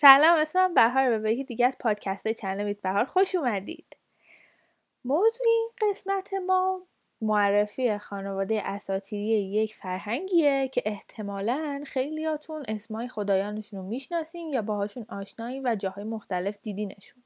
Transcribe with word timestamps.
سلام 0.00 0.38
اسمم 0.38 0.74
بهار 0.74 1.12
و 1.12 1.18
به 1.18 1.32
یکی 1.32 1.44
دیگه 1.44 1.66
از 1.66 1.76
پادکست 1.80 2.28
چنل 2.28 2.64
میت 2.64 2.80
بهار 2.80 3.04
خوش 3.04 3.34
اومدید. 3.34 3.96
موضوع 5.04 5.46
این 5.46 5.70
قسمت 5.82 6.34
ما 6.46 6.82
معرفی 7.20 7.98
خانواده 7.98 8.62
اساتیری 8.64 9.52
یک 9.52 9.74
فرهنگیه 9.74 10.68
که 10.68 10.82
احتمالا 10.86 11.82
خیلیاتون 11.86 12.64
اسمای 12.68 13.08
خدایانشون 13.08 13.80
رو 13.80 13.86
می‌شناسین 13.86 14.48
یا 14.48 14.62
باهاشون 14.62 15.06
آشنایی 15.08 15.60
و 15.60 15.76
جاهای 15.78 16.04
مختلف 16.04 16.58
دیدینشون. 16.62 17.22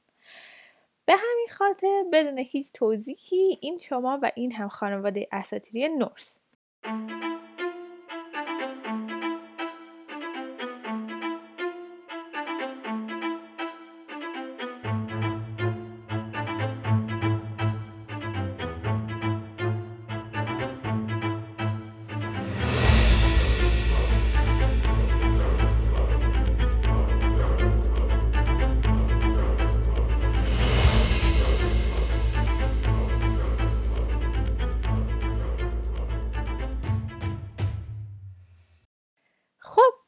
به 1.04 1.12
همین 1.12 1.48
خاطر 1.50 2.04
بدون 2.12 2.39
هیچ 2.39 2.73
توضیحی 2.73 3.59
این 3.61 3.79
شما 3.79 4.18
و 4.23 4.32
این 4.34 4.52
هم 4.52 4.68
خانواده 4.68 5.29
اساتیری 5.32 5.89
نورس. 5.89 6.39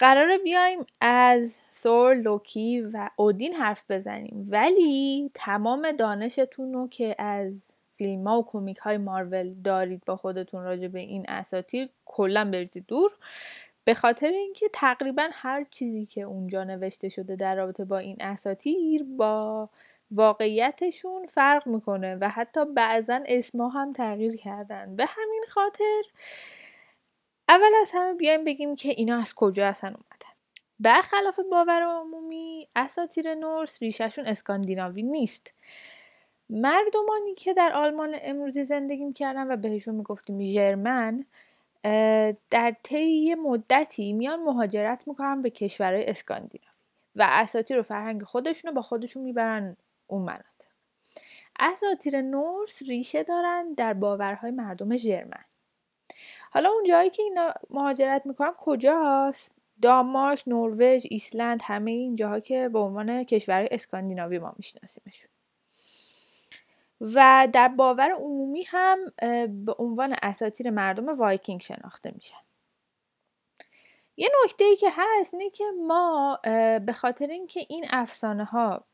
قراره 0.04 0.38
بیایم 0.38 0.78
از 1.00 1.60
ثور، 1.72 2.14
لوکی 2.14 2.80
و 2.80 3.10
اودین 3.16 3.54
حرف 3.54 3.84
بزنیم. 3.90 4.48
ولی 4.50 5.30
تمام 5.34 5.92
دانشتون 5.92 6.72
رو 6.72 6.88
که 6.88 7.14
از 7.18 7.70
فیلم 7.96 8.26
ها 8.26 8.38
و 8.38 8.44
کمیک 8.46 8.76
های 8.76 8.98
مارول 8.98 9.54
دارید 9.64 10.02
با 10.06 10.16
خودتون 10.16 10.64
راجع 10.64 10.88
به 10.88 11.00
این 11.00 11.24
اساتیر 11.28 11.88
کلا 12.04 12.50
بریزید 12.50 12.86
دور. 12.86 13.10
به 13.84 13.94
خاطر 13.94 14.28
اینکه 14.28 14.66
تقریبا 14.72 15.28
هر 15.32 15.66
چیزی 15.70 16.06
که 16.06 16.22
اونجا 16.22 16.64
نوشته 16.64 17.08
شده 17.08 17.36
در 17.36 17.56
رابطه 17.56 17.84
با 17.84 17.98
این 17.98 18.16
اساتیر 18.20 19.04
با 19.16 19.68
واقعیتشون 20.10 21.26
فرق 21.26 21.66
می‌کنه 21.66 22.16
و 22.20 22.28
حتی 22.28 22.64
بعضا 22.64 23.20
اسما 23.26 23.68
هم 23.68 23.92
تغییر 23.92 24.36
کردن. 24.36 24.96
به 24.96 25.04
همین 25.08 25.44
خاطر 25.48 26.02
اول 27.48 27.70
از 27.82 27.90
همه 27.94 28.14
بیایم 28.14 28.44
بگیم 28.44 28.74
که 28.74 28.88
اینا 28.90 29.18
از 29.18 29.34
کجا 29.34 29.66
اصلا 29.66 29.90
اومدن. 29.90 30.34
برخلاف 30.80 31.40
باور 31.50 31.82
عمومی 31.82 32.68
اساتیر 32.76 33.34
نورس 33.34 33.82
ریشهشون 33.82 34.26
اسکاندیناوی 34.26 35.02
نیست. 35.02 35.52
مردمانی 36.50 37.34
که 37.36 37.54
در 37.54 37.72
آلمان 37.72 38.16
امروزی 38.22 38.64
زندگی 38.64 39.04
می‌کردن 39.04 39.52
و 39.52 39.56
بهشون 39.56 39.94
می‌گفتیم 39.94 40.44
ژرمن 40.44 41.26
در 42.50 42.76
طی 42.82 43.34
مدتی 43.34 44.12
میان 44.12 44.42
مهاجرت 44.42 45.08
می‌کنن 45.08 45.42
به 45.42 45.50
کشورهای 45.50 46.06
اسکاندیناوی 46.06 46.68
و 47.16 47.26
اساتیر 47.30 47.78
و 47.78 47.82
فرهنگ 47.82 48.22
خودشون 48.22 48.68
رو 48.68 48.74
با 48.74 48.82
خودشون 48.82 49.22
می‌برن 49.22 49.76
اون 50.06 50.22
مناطق. 50.22 50.44
اساتیر 51.60 52.20
نورس 52.20 52.82
ریشه 52.82 53.22
دارن 53.22 53.72
در 53.72 53.94
باورهای 53.94 54.50
مردم 54.50 54.96
ژرمن. 54.96 55.44
حالا 56.54 56.70
اون 56.70 56.84
جایی 56.88 57.10
که 57.10 57.22
اینا 57.22 57.54
مهاجرت 57.70 58.26
می‌کنن 58.26 58.52
کجاست؟ 58.58 59.52
دانمارک 59.82 60.42
نروژ 60.46 61.06
ایسلند 61.10 61.60
همه 61.64 61.90
این 61.90 62.14
جاها 62.14 62.40
که 62.40 62.68
به 62.68 62.78
عنوان 62.78 63.24
کشور 63.24 63.68
اسکاندیناوی 63.70 64.38
ما 64.38 64.54
میشناسیمشون. 64.56 65.30
و 67.00 67.48
در 67.52 67.68
باور 67.68 68.10
عمومی 68.10 68.62
هم 68.62 68.98
به 69.64 69.74
عنوان 69.78 70.16
اساطیر 70.22 70.70
مردم 70.70 71.18
وایکینگ 71.18 71.60
شناخته 71.60 72.10
میشن. 72.14 72.36
یه 74.16 74.30
نکته 74.44 74.64
ای 74.64 74.76
که 74.76 74.88
هست 74.96 75.34
اینه 75.34 75.50
که 75.50 75.64
ما 75.86 76.38
به 76.86 76.92
خاطر 76.96 77.26
اینکه 77.26 77.66
این 77.68 77.86
افسانه 77.90 78.44
ها 78.44 78.84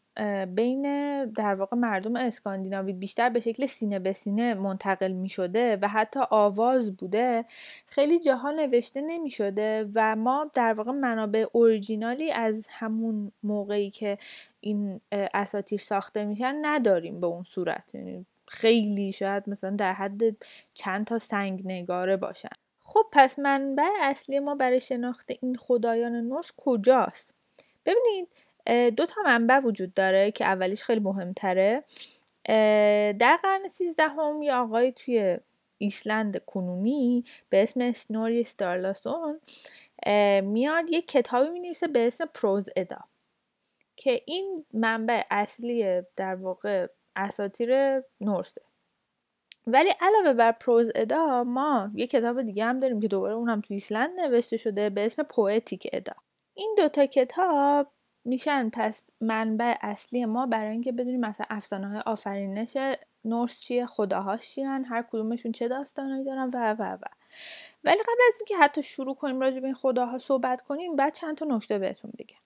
بین 0.54 0.82
در 1.24 1.54
واقع 1.54 1.76
مردم 1.76 2.16
اسکاندیناوی 2.16 2.92
بیشتر 2.92 3.28
به 3.28 3.40
شکل 3.40 3.66
سینه 3.66 3.98
به 3.98 4.12
سینه 4.12 4.54
منتقل 4.54 5.12
می 5.12 5.28
شده 5.28 5.78
و 5.82 5.88
حتی 5.88 6.20
آواز 6.30 6.96
بوده 6.96 7.44
خیلی 7.86 8.20
جاها 8.20 8.50
نوشته 8.50 9.00
نمی 9.00 9.30
شده 9.30 9.88
و 9.94 10.16
ما 10.16 10.50
در 10.54 10.74
واقع 10.74 10.92
منابع 10.92 11.46
اورجینالی 11.52 12.32
از 12.32 12.66
همون 12.70 13.32
موقعی 13.42 13.90
که 13.90 14.18
این 14.60 15.00
اساتیر 15.12 15.80
ساخته 15.80 16.24
میشن 16.24 16.58
نداریم 16.62 17.20
به 17.20 17.26
اون 17.26 17.42
صورت. 17.42 17.94
یعنی 17.94 18.26
خیلی 18.48 19.12
شاید 19.12 19.48
مثلا 19.48 19.70
در 19.70 19.92
حد 19.92 20.22
چند 20.74 21.06
تا 21.06 21.18
سنگ 21.18 21.62
نگاره 21.64 22.16
باشن. 22.16 22.48
خب 22.80 23.04
پس 23.12 23.38
منبع 23.38 23.88
اصلی 24.00 24.38
ما 24.38 24.54
برای 24.54 24.80
شناخت 24.80 25.30
این 25.42 25.56
خدایان 25.56 26.12
نورس 26.12 26.52
کجاست؟ 26.56 27.34
ببینید 27.86 28.28
دو 28.96 29.06
تا 29.06 29.22
منبع 29.24 29.60
وجود 29.60 29.94
داره 29.94 30.30
که 30.30 30.44
اولیش 30.44 30.84
خیلی 30.84 31.00
مهمتره. 31.00 31.84
در 33.18 33.38
قرن 33.42 33.68
سیزدهم 33.68 34.42
یه 34.42 34.54
آقای 34.54 34.92
توی 34.92 35.38
ایسلند 35.78 36.44
کنونی 36.44 37.24
به 37.48 37.62
اسم 37.62 37.92
اسنوری 37.92 38.44
استورلوسون 38.44 39.40
میاد 40.42 40.90
یه 40.90 41.02
کتابی 41.02 41.50
می 41.50 41.60
نویسه 41.60 41.86
به 41.86 42.06
اسم 42.06 42.24
Prose 42.34 42.68
Edda 42.76 42.98
که 43.96 44.22
این 44.26 44.64
منبع 44.72 45.22
اصلی 45.30 46.02
در 46.16 46.34
واقع 46.34 46.86
اساطیر 47.16 48.00
نورسه 48.20 48.62
ولی 49.66 49.90
علاوه 50.00 50.32
بر 50.32 50.52
Prose 50.52 50.90
Edda 50.94 51.44
ما 51.44 51.90
یه 51.94 52.06
کتاب 52.06 52.42
دیگه 52.42 52.64
هم 52.64 52.80
داریم 52.80 53.00
که 53.00 53.08
دوباره 53.08 53.34
اونم 53.34 53.60
تو 53.60 53.74
ایسلند 53.74 54.20
نوشته 54.20 54.56
شده 54.56 54.90
به 54.90 55.06
اسم 55.06 55.22
Poetic 55.22 55.88
Edda. 55.92 56.12
این 56.54 56.74
دوتا 56.78 57.06
کتاب 57.06 57.92
میشن 58.24 58.70
پس 58.72 59.10
منبع 59.20 59.74
اصلی 59.80 60.24
ما 60.24 60.46
برای 60.46 60.70
اینکه 60.70 60.92
بدونیم 60.92 61.20
مثلا 61.20 61.46
افسانه 61.50 61.88
های 61.88 62.00
آفرینش 62.06 62.76
نورس 63.24 63.60
چیه 63.60 63.86
خداهاش 63.86 64.50
چیان 64.50 64.84
هر 64.84 65.02
کدومشون 65.02 65.52
چه 65.52 65.68
داستانایی 65.68 66.24
دارن 66.24 66.50
و 66.54 66.74
و 66.78 66.82
و. 66.82 67.04
ولی 67.84 67.98
قبل 67.98 68.22
از 68.28 68.34
اینکه 68.40 68.56
حتی 68.64 68.82
شروع 68.82 69.14
کنیم 69.14 69.40
راجع 69.40 69.60
به 69.60 69.66
این 69.66 69.74
خداها 69.74 70.18
صحبت 70.18 70.62
کنیم 70.62 70.96
بعد 70.96 71.14
چند 71.14 71.36
تا 71.36 71.46
نکته 71.46 71.78
بهتون 71.78 72.12
بگم. 72.18 72.36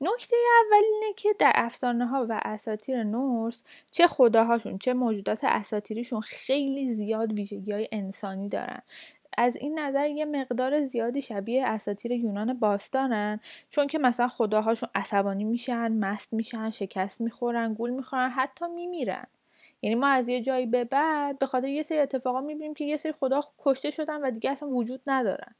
نکته 0.00 0.36
اول 0.64 0.82
اینه 0.92 1.14
که 1.16 1.34
در 1.38 1.52
افسانه 1.54 2.06
ها 2.06 2.26
و 2.28 2.40
اساتیر 2.44 3.02
نورس 3.02 3.64
چه 3.90 4.06
خداهاشون 4.06 4.78
چه 4.78 4.94
موجودات 4.94 5.40
اساتیریشون 5.44 6.20
خیلی 6.20 6.92
زیاد 6.92 7.32
ویژگی 7.32 7.72
های 7.72 7.88
انسانی 7.92 8.48
دارن. 8.48 8.82
از 9.42 9.56
این 9.56 9.78
نظر 9.78 10.08
یه 10.08 10.24
مقدار 10.24 10.82
زیادی 10.82 11.22
شبیه 11.22 11.66
اساتیر 11.66 12.12
یونان 12.12 12.54
باستانن 12.54 13.40
چون 13.70 13.86
که 13.86 13.98
مثلا 13.98 14.28
خداهاشون 14.28 14.88
عصبانی 14.94 15.44
میشن 15.44 15.92
مست 15.92 16.32
میشن 16.32 16.70
شکست 16.70 17.20
می‌خورن 17.20 17.74
گول 17.74 17.90
می‌خورن 17.90 18.30
حتی 18.30 18.68
میمیرن. 18.68 19.26
یعنی 19.82 19.94
ما 19.94 20.08
از 20.08 20.28
یه 20.28 20.40
جایی 20.40 20.66
به 20.66 20.84
بعد 20.84 21.38
به 21.38 21.46
خاطر 21.46 21.68
یه 21.68 21.82
سری 21.82 21.98
اتفاقا 21.98 22.40
می‌بینیم 22.40 22.74
که 22.74 22.84
یه 22.84 22.96
سری 22.96 23.12
خدا 23.12 23.40
کشته 23.58 23.90
شدن 23.90 24.20
و 24.20 24.30
دیگه 24.30 24.50
اصلا 24.50 24.68
وجود 24.68 25.00
ندارن. 25.06 25.54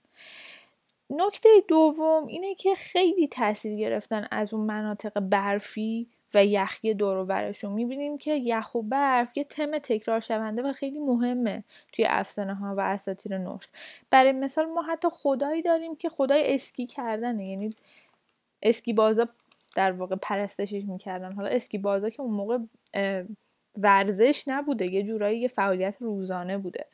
نکته 1.10 1.48
دوم 1.68 2.26
اینه 2.26 2.54
که 2.54 2.74
خیلی 2.74 3.28
تاثیر 3.28 3.76
گرفتن 3.76 4.26
از 4.30 4.54
اون 4.54 4.66
مناطق 4.66 5.20
برفی 5.20 6.06
و 6.34 6.44
یخی 6.44 6.94
دور 6.94 7.16
و 7.16 7.24
برشون 7.24 7.72
می‌بینیم 7.72 8.18
که 8.18 8.34
یخ 8.34 8.74
و 8.74 8.82
برف 8.82 9.36
یه 9.36 9.44
تم 9.44 9.78
تکرار 9.78 10.20
شونده 10.20 10.62
و 10.62 10.72
خیلی 10.72 10.98
مهمه 10.98 11.64
توی 11.92 12.06
افسانه 12.08 12.54
ها 12.54 12.74
و 12.76 12.80
اساطیر 12.80 13.38
نورس. 13.38 13.72
برای 14.10 14.32
مثال 14.32 14.66
ما 14.66 14.82
حتی 14.82 15.08
خدایی 15.10 15.62
داریم 15.62 15.96
که 15.96 16.08
خدای 16.08 16.54
اسکی 16.54 16.86
کردنه 16.86 17.48
یعنی 17.48 17.74
اسکی 18.62 18.92
بازا 18.92 19.28
در 19.76 19.92
واقع 19.92 20.16
پرستشش 20.16 20.84
می‌کردن. 20.84 21.32
حالا 21.32 21.48
اسکی 21.48 21.78
بازا 21.78 22.10
که 22.10 22.22
اون 22.22 22.34
موقع 22.34 22.58
ورزش 23.78 24.44
نبوده 24.46 24.92
یه 24.92 25.02
جورایی 25.02 25.40
یه 25.40 25.48
فعالیت 25.48 25.96
روزانه 26.00 26.58
بوده. 26.58 26.86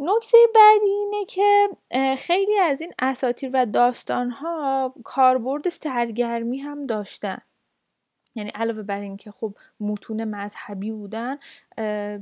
نکته 0.00 0.38
بعدی 0.54 0.90
اینه 0.90 1.24
که 1.24 1.68
خیلی 2.16 2.58
از 2.58 2.80
این 2.80 2.92
اساتیر 2.98 3.50
و 3.54 3.66
داستانها 3.66 4.94
کاربرد 5.04 5.68
سرگرمی 5.68 6.58
هم 6.58 6.86
داشتن. 6.86 7.38
یعنی 8.38 8.50
علاوه 8.50 8.82
بر 8.82 9.00
اینکه 9.00 9.30
خب 9.30 9.54
متون 9.80 10.24
مذهبی 10.24 10.90
بودن 10.90 11.38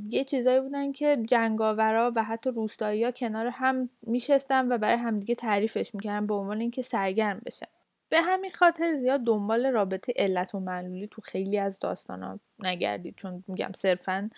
یه 0.08 0.24
چیزایی 0.26 0.60
بودن 0.60 0.92
که 0.92 1.18
جنگاورا 1.28 2.12
و 2.16 2.24
حتی 2.24 2.50
روستایی 2.50 3.04
ها 3.04 3.10
کنار 3.10 3.46
هم 3.46 3.90
میشستن 4.02 4.72
و 4.72 4.78
برای 4.78 4.96
همدیگه 4.96 5.34
تعریفش 5.34 5.94
می‌کردن 5.94 6.26
به 6.26 6.34
عنوان 6.34 6.60
اینکه 6.60 6.82
سرگرم 6.82 7.40
بشن. 7.46 7.66
به 8.08 8.20
همین 8.20 8.50
خاطر 8.50 8.94
زیاد 8.94 9.20
دنبال 9.20 9.66
رابطه 9.66 10.12
علت 10.16 10.54
و 10.54 10.60
معلولی 10.60 11.06
تو 11.06 11.22
خیلی 11.22 11.58
از 11.58 11.78
داستان 11.78 12.22
ها 12.22 12.40
نگردید 12.58 13.14
چون 13.16 13.44
میگم 13.48 13.70
صرفا 13.76 14.30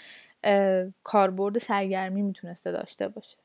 کاربرد 1.03 1.59
سرگرمی 1.59 2.23
می‌تونسته 2.23 2.73
داشته 2.73 3.09
باشه. 3.09 3.37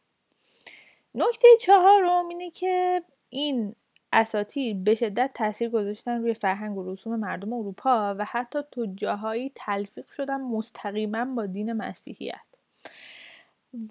نکته 1.15 1.47
چهارم 1.61 2.27
اینه 2.29 2.49
که 2.49 3.03
این 3.29 3.75
اساتیر 4.13 4.75
به 4.75 4.95
شدت 4.95 5.31
تاثیر 5.33 5.69
گذاشتن 5.69 6.21
روی 6.21 6.33
فرهنگ 6.33 6.77
و 6.77 6.91
رسوم 6.91 7.15
مردم 7.15 7.53
اروپا 7.53 8.15
و 8.19 8.25
حتی 8.25 8.59
تو 8.71 8.85
جاهایی 8.95 9.51
تلفیق 9.55 10.07
شدن 10.07 10.41
مستقیما 10.41 11.25
با 11.25 11.45
دین 11.45 11.73
مسیحیت. 11.73 12.35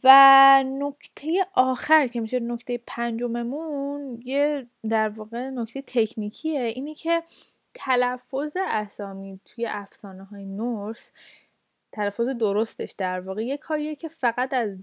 و 0.04 0.64
نکته 0.66 1.46
آخر 1.54 2.06
که 2.06 2.20
میشه 2.20 2.40
نکته 2.40 2.80
پنجممون 2.86 4.22
یه 4.24 4.66
در 4.88 5.08
واقع 5.08 5.50
نکته 5.50 5.82
تکنیکیه 5.86 6.60
اینه 6.60 6.94
که 6.94 7.22
تلفظ 7.74 8.56
اسامی 8.60 9.40
توی 9.44 9.66
افسانه 9.66 10.24
های 10.24 10.44
نورس 10.44 11.10
تلفظ 11.92 12.28
درستش 12.28 12.94
در 12.98 13.20
واقع 13.20 13.44
یه 13.44 13.56
کاریه 13.56 13.96
که 13.96 14.08
فقط 14.08 14.54
از 14.54 14.78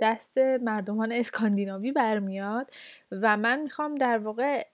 دست 0.00 0.38
مردمان 0.38 1.12
اسکاندیناوی 1.12 1.92
برمیاد 1.92 2.70
و 3.12 3.36
من 3.36 3.62
می‌خوام 3.62 3.94
در 3.94 4.18
واقع 4.18 4.66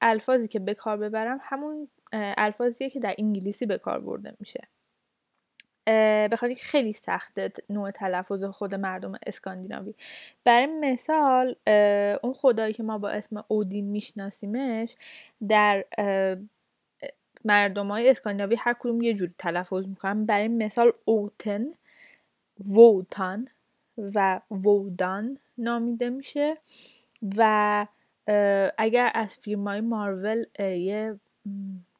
الفاظی 0.00 0.48
که 0.48 0.58
به 0.58 0.74
کار 0.74 0.96
ببرم 0.96 1.38
همون 1.42 1.88
الفاظیه 2.12 2.90
که 2.90 3.00
در 3.00 3.14
انگلیسی 3.18 3.66
به 3.66 3.78
کار 3.78 4.00
برده 4.00 4.36
میشه. 4.40 4.68
بخاطر 6.32 6.54
که 6.54 6.64
خیلی 6.64 6.92
سخته 6.92 7.52
نوع 7.70 7.90
تلفظ 7.90 8.44
خود 8.44 8.74
مردم 8.74 9.12
اسکاندیناوی. 9.26 9.94
برای 10.44 10.66
مثال 10.66 11.56
اون 12.22 12.32
خدایی 12.32 12.74
که 12.74 12.82
ما 12.82 12.98
با 12.98 13.10
اسم 13.10 13.44
اودین 13.48 13.86
میشناسیمش 13.86 14.96
در 15.48 15.84
مردم 17.44 17.88
های 17.88 18.10
اسکاندیناوی 18.10 18.56
هر 18.56 18.76
کدوم 18.80 19.02
یه 19.02 19.14
جوری 19.14 19.34
تلفظ 19.38 19.88
می‌کنن. 19.88 20.26
برای 20.26 20.48
مثال 20.48 20.92
اوتن 21.04 21.66
ووتان. 22.64 23.48
و 23.98 24.40
وودان 24.50 25.38
نامیده 25.58 26.10
میشه 26.10 26.56
و 27.36 27.86
اگر 28.78 29.10
از 29.14 29.36
فیلم 29.36 29.68
های 29.68 29.80
مارول 29.80 30.44
یه 30.58 31.20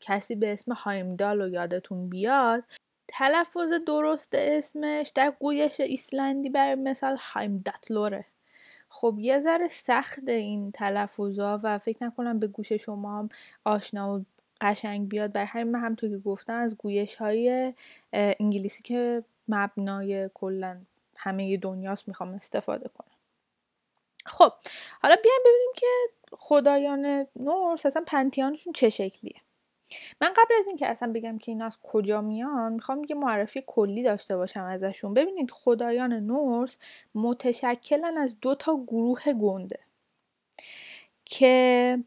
کسی 0.00 0.34
به 0.34 0.52
اسم 0.52 0.72
هایمدال 0.72 1.42
رو 1.42 1.48
یادتون 1.48 2.08
بیاد 2.08 2.64
تلفظ 3.08 3.72
درست 3.86 4.34
اسمش 4.34 5.12
در 5.14 5.32
گویش 5.40 5.80
ایسلندی 5.80 6.50
برای 6.50 6.74
مثال 6.74 7.16
هایمداتلوره. 7.20 8.24
خب 8.88 9.16
یه 9.18 9.40
ذره 9.40 9.68
سخت 9.68 10.28
این 10.28 10.70
تلفظا 10.72 11.60
و 11.62 11.78
فکر 11.78 12.04
نکنم 12.04 12.38
به 12.38 12.46
گوش 12.46 12.72
شما 12.72 13.18
هم 13.18 13.28
آشنا 13.64 14.18
و 14.18 14.24
قشنگ 14.60 15.08
بیاد. 15.08 15.32
بر 15.32 15.44
همین 15.44 15.70
من 15.70 15.80
همطور 15.80 16.10
که 16.10 16.18
گفتم 16.18 16.54
از 16.54 16.76
گویش 16.76 17.14
های 17.14 17.74
انگلیسی 18.12 18.82
که 18.82 19.24
مبنای 19.48 20.30
کلا 20.34 20.76
همه 21.18 21.56
دنیاست 21.56 22.08
می‌خوام 22.08 22.34
استفاده 22.34 22.88
کنم. 22.88 23.16
خب 24.26 24.52
حالا 25.02 25.16
بیایم 25.22 25.40
ببینیم 25.44 25.72
که 25.76 25.86
خدایان 26.32 27.26
نورس 27.36 27.86
اصلا 27.86 28.04
پنتیانشون 28.06 28.72
چه 28.72 28.88
شکلیه. 28.88 29.40
من 30.20 30.32
قبل 30.32 30.54
از 30.58 30.66
اینکه 30.66 30.86
اصلا 30.86 31.12
بگم 31.12 31.38
که 31.38 31.52
اینا 31.52 31.66
از 31.66 31.78
کجا 31.82 32.20
میان 32.20 32.72
می‌خوام 32.72 33.02
یه 33.08 33.16
معرفی 33.16 33.64
کلی 33.66 34.02
داشته 34.02 34.36
باشم 34.36 34.64
ازشون. 34.64 35.14
ببینید 35.14 35.50
خدایان 35.50 36.12
نورس 36.12 36.78
متشکلن 37.14 38.18
از 38.18 38.40
دو 38.40 38.54
تا 38.54 38.76
گروه 38.86 39.32
گنده 39.32 39.78
که 41.24 41.98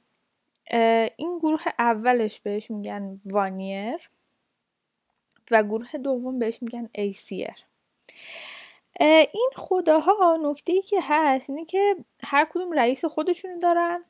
این 1.18 1.38
گروه 1.38 1.62
اولش 1.80 2.40
بهش 2.40 2.72
میگن 2.72 3.22
وانیر 3.26 4.10
و 5.52 5.64
گروه 5.64 5.98
دوم 5.98 6.40
بهش 6.40 6.62
میگن 6.62 6.90
ایسیر. 6.96 7.56
این 9.00 9.50
خداها 9.56 10.38
نکته 10.42 10.74
ای 10.74 10.82
که 10.82 11.00
هست 11.02 11.50
اینه 11.50 11.66
که 11.66 11.96
هر 12.24 12.48
کدوم 12.52 12.72
رئیس 12.72 13.06
خودشونو 13.06 13.60
دارن 13.60 14.04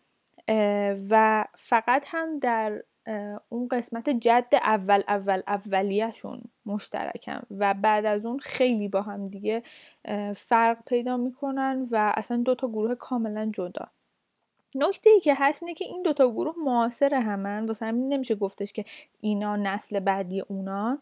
و 1.09 1.45
فقط 1.57 2.05
هم 2.07 2.39
در 2.39 2.83
اون 3.49 3.67
قسمت 3.67 4.09
جد 4.09 4.53
اول 4.53 5.03
اول 5.07 5.41
اولیهشون 5.47 6.41
مشترکن 6.65 7.41
و 7.51 7.73
بعد 7.73 8.05
از 8.05 8.25
اون 8.25 8.39
خیلی 8.39 8.87
با 8.87 9.01
هم 9.01 9.27
دیگه 9.27 9.63
فرق 10.35 10.77
پیدا 10.85 11.17
می‌کنن 11.17 11.87
و 11.91 12.13
اصلا 12.15 12.37
دو 12.37 12.55
تا 12.55 12.67
گروه 12.67 12.95
کاملا 12.95 13.51
جدا. 13.53 13.87
نکته 14.75 15.09
ای 15.09 15.19
که 15.19 15.33
هست 15.37 15.63
اینه 15.63 15.73
که 15.73 15.85
این 15.85 16.03
دوتا 16.03 16.31
گروه 16.31 16.55
معاصر 16.65 17.13
همن. 17.13 17.65
واسه 17.65 17.85
همین 17.85 18.13
نمیشه 18.13 18.35
گفتش 18.35 18.73
که 18.73 18.85
اینا 19.21 19.55
نسل 19.55 19.99
بعدی 19.99 20.41
اونان. 20.41 20.99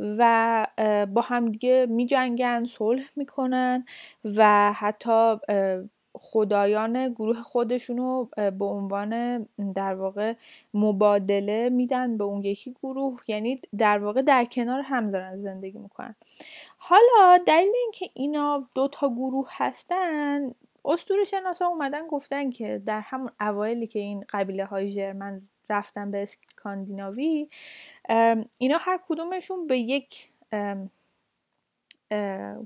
و 0.00 0.66
با 1.14 1.20
همدیگه 1.20 1.86
میجنگن 1.90 2.64
صلح 2.64 3.04
می‌کنن 3.16 3.84
و 4.36 4.72
حتی 4.72 5.36
خدایان 6.14 7.08
گروه 7.08 7.42
خودشونو 7.42 8.24
به 8.36 8.64
عنوان 8.64 9.42
در 9.76 9.94
واقع 9.94 10.34
مبادله 10.74 11.68
میدن 11.68 12.16
به 12.16 12.24
اون 12.24 12.44
یکی 12.44 12.76
گروه. 12.82 13.20
یعنی 13.28 13.60
در 13.78 13.98
واقع 13.98 14.22
در 14.22 14.44
کنار 14.44 14.80
هم 14.80 15.10
دارن 15.10 15.42
زندگی 15.42 15.78
می‌کنن. 15.78 16.14
حالا 16.78 17.38
دلیل 17.46 17.72
اینکه 17.82 18.10
اینا 18.14 18.68
دو 18.74 18.88
تا 18.88 19.08
گروه 19.08 19.48
هستن 19.50 20.50
اسطوره 20.84 21.24
شناسا 21.24 21.66
اومدن 21.66 22.06
گفتن 22.06 22.50
که 22.50 22.82
در 22.86 23.00
همون 23.00 23.30
اوایلی 23.40 23.86
که 23.86 23.98
این 23.98 24.24
قبیله 24.28 24.64
های 24.64 24.88
ژرمن 24.88 25.42
رفتن 25.68 26.10
به 26.10 26.22
اسکاندیناوی 26.22 27.48
اینا 28.58 28.78
هر 28.80 29.00
کدومشون 29.08 29.66
به 29.66 29.78
یک 29.78 30.28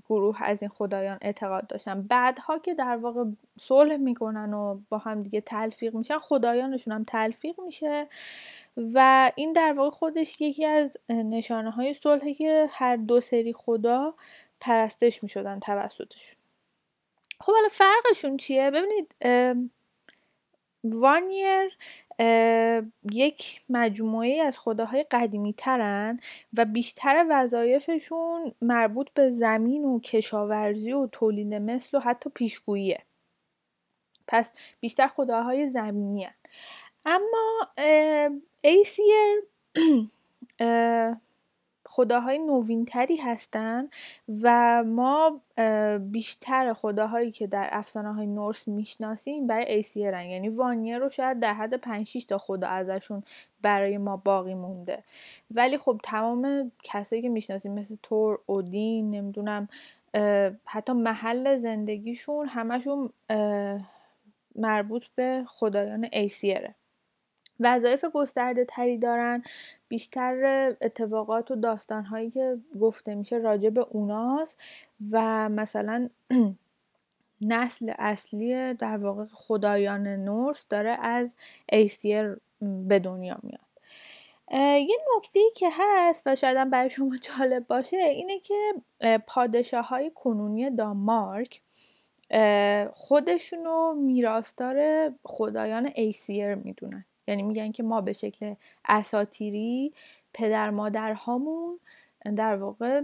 گروه 0.09 0.43
از 0.43 0.63
این 0.63 0.69
خدایان 0.69 1.19
اعتقاد 1.23 1.67
داشتن. 1.67 2.03
بعدها 2.03 2.59
که 2.59 2.75
در 2.75 2.97
واقع 2.97 3.25
صلح 3.61 3.97
می‌کنن 3.97 4.55
و 4.55 4.81
با 4.89 4.99
هم 4.99 5.23
دیگه 5.23 5.41
تلفیق 5.41 5.95
میشن 5.95 6.19
خدایانشون 6.19 6.95
هم 6.95 7.03
تلفیق 7.03 7.61
میشه 7.61 8.07
و 8.95 9.33
این 9.35 9.53
در 9.53 9.73
واقع 9.73 9.91
خودش 9.91 10.41
یکی 10.41 10.65
از 10.65 10.97
نشانه 11.09 11.71
های 11.71 11.95
صلحه 11.95 12.35
که 12.35 12.67
هر 12.71 12.97
دو 12.97 13.21
سری 13.21 13.53
خدا 13.53 14.15
پرستش 14.61 15.23
می‌شدن 15.23 15.61
توسطشون. 15.61 16.46
خب 17.41 17.53
حالا 17.53 17.69
فرقشون 17.69 18.37
چیه 18.37 18.71
ببینید 18.71 19.15
وانیر 20.85 21.79
یک 23.13 23.61
مجموعه 23.69 24.43
از 24.43 24.59
خداهای 24.59 25.07
قدیمی 25.11 25.53
ترن 25.53 26.21
و 26.57 26.65
بیشتر 26.65 27.27
وظایفشون 27.31 28.53
مربوط 28.63 29.11
به 29.11 29.31
زمین 29.31 29.85
و 29.85 30.01
کشاورزی 30.01 30.93
و 30.93 31.07
تولید 31.07 31.55
مثل 31.55 31.97
و 31.97 32.01
حتی 32.01 32.31
پیشگوییه 32.31 33.03
پس 34.27 34.53
بیشتر 34.81 35.07
خداهای 35.09 35.69
زمینی 35.69 36.25
هن. 36.25 36.35
اما 37.05 37.69
ایسیر 38.63 39.43
خداهای 41.87 42.39
نوینتری 42.39 43.17
هستن 43.17 43.89
و 44.43 44.85
ما 44.87 45.41
بیشتر 45.99 46.73
خداهایی 46.73 47.31
که 47.31 47.47
در 47.47 47.69
افسانه 47.73 48.15
های 48.15 48.27
نورس 48.27 48.69
می‌شناسیم 48.69 49.47
برای 49.47 49.65
ایسیرن 49.65 50.25
یعنی 50.25 50.49
وانیر 50.49 50.99
رو 50.99 51.09
شاید 51.09 51.41
در 51.41 51.55
حد 51.55 51.75
5 51.75 52.27
تا 52.27 52.39
خدا 52.39 52.69
ازشون 52.69 53.23
برای 53.63 53.99
ما 53.99 54.17
باقی 54.17 54.55
مونده. 54.55 55.03
ولی 55.51 55.79
خب 55.79 56.01
تمام 56.03 56.73
کسایی 56.83 57.23
که 57.23 57.29
می‌شناسیم 57.29 57.73
مثل 57.73 57.97
تور 58.03 58.39
اودین 58.47 59.11
نمی‌دونم 59.11 59.69
حتی 60.65 60.93
محل 60.93 61.57
زندگیشون 61.57 62.49
همشون 62.49 63.11
مربوط 64.57 65.05
به 65.15 65.45
خدایان 65.47 66.09
ایسیره 66.13 66.75
وظایف 67.61 68.05
گسترده 68.05 68.65
تری 68.65 68.99
دارن 68.99 69.43
بیشتر 69.89 70.69
اتفاقات 70.81 71.51
و 71.51 71.57
داستان 71.57 72.05
هایی 72.05 72.31
که 72.31 72.59
گفته 72.81 73.15
میشه 73.15 73.37
راجع 73.37 73.71
به 73.71 73.87
اوناست 73.91 74.59
و 75.11 75.49
مثلا 75.49 76.09
نسل 77.41 77.93
اصلی 77.99 78.75
در 78.75 78.97
واقع 78.97 79.25
خدایان 79.33 80.07
نورس 80.09 80.69
داره 80.69 80.91
از 80.91 81.35
ایسیر 81.73 82.37
به 82.61 82.99
دنیا 82.99 83.39
میاد. 83.43 83.61
یه 84.81 84.99
نکته 85.17 85.41
که 85.57 85.69
هست 85.73 86.23
و 86.27 86.37
شاید 86.37 86.71
برای 86.71 86.91
شما 86.91 87.17
جالب 87.17 87.67
باشه 87.67 87.97
اینه 87.97 88.41
که 88.41 88.75
پادشاه 89.27 89.89
های 89.89 90.11
کنونی 90.15 90.71
دانمارک 90.71 91.63
خودشونو 92.93 93.95
میراث‌دار 93.95 95.11
خدایان 95.25 95.91
ایسیر 95.95 96.55
می‌دونن. 96.55 97.05
یعنی 97.27 97.43
میگن 97.43 97.73
که 97.73 97.83
ما 97.83 98.01
به 98.01 98.13
شکل 98.13 98.55
اساطیری 98.85 99.93
پدر 100.35 100.71
مادرهامون 100.71 101.81
در 102.37 102.57
واقع 102.57 103.03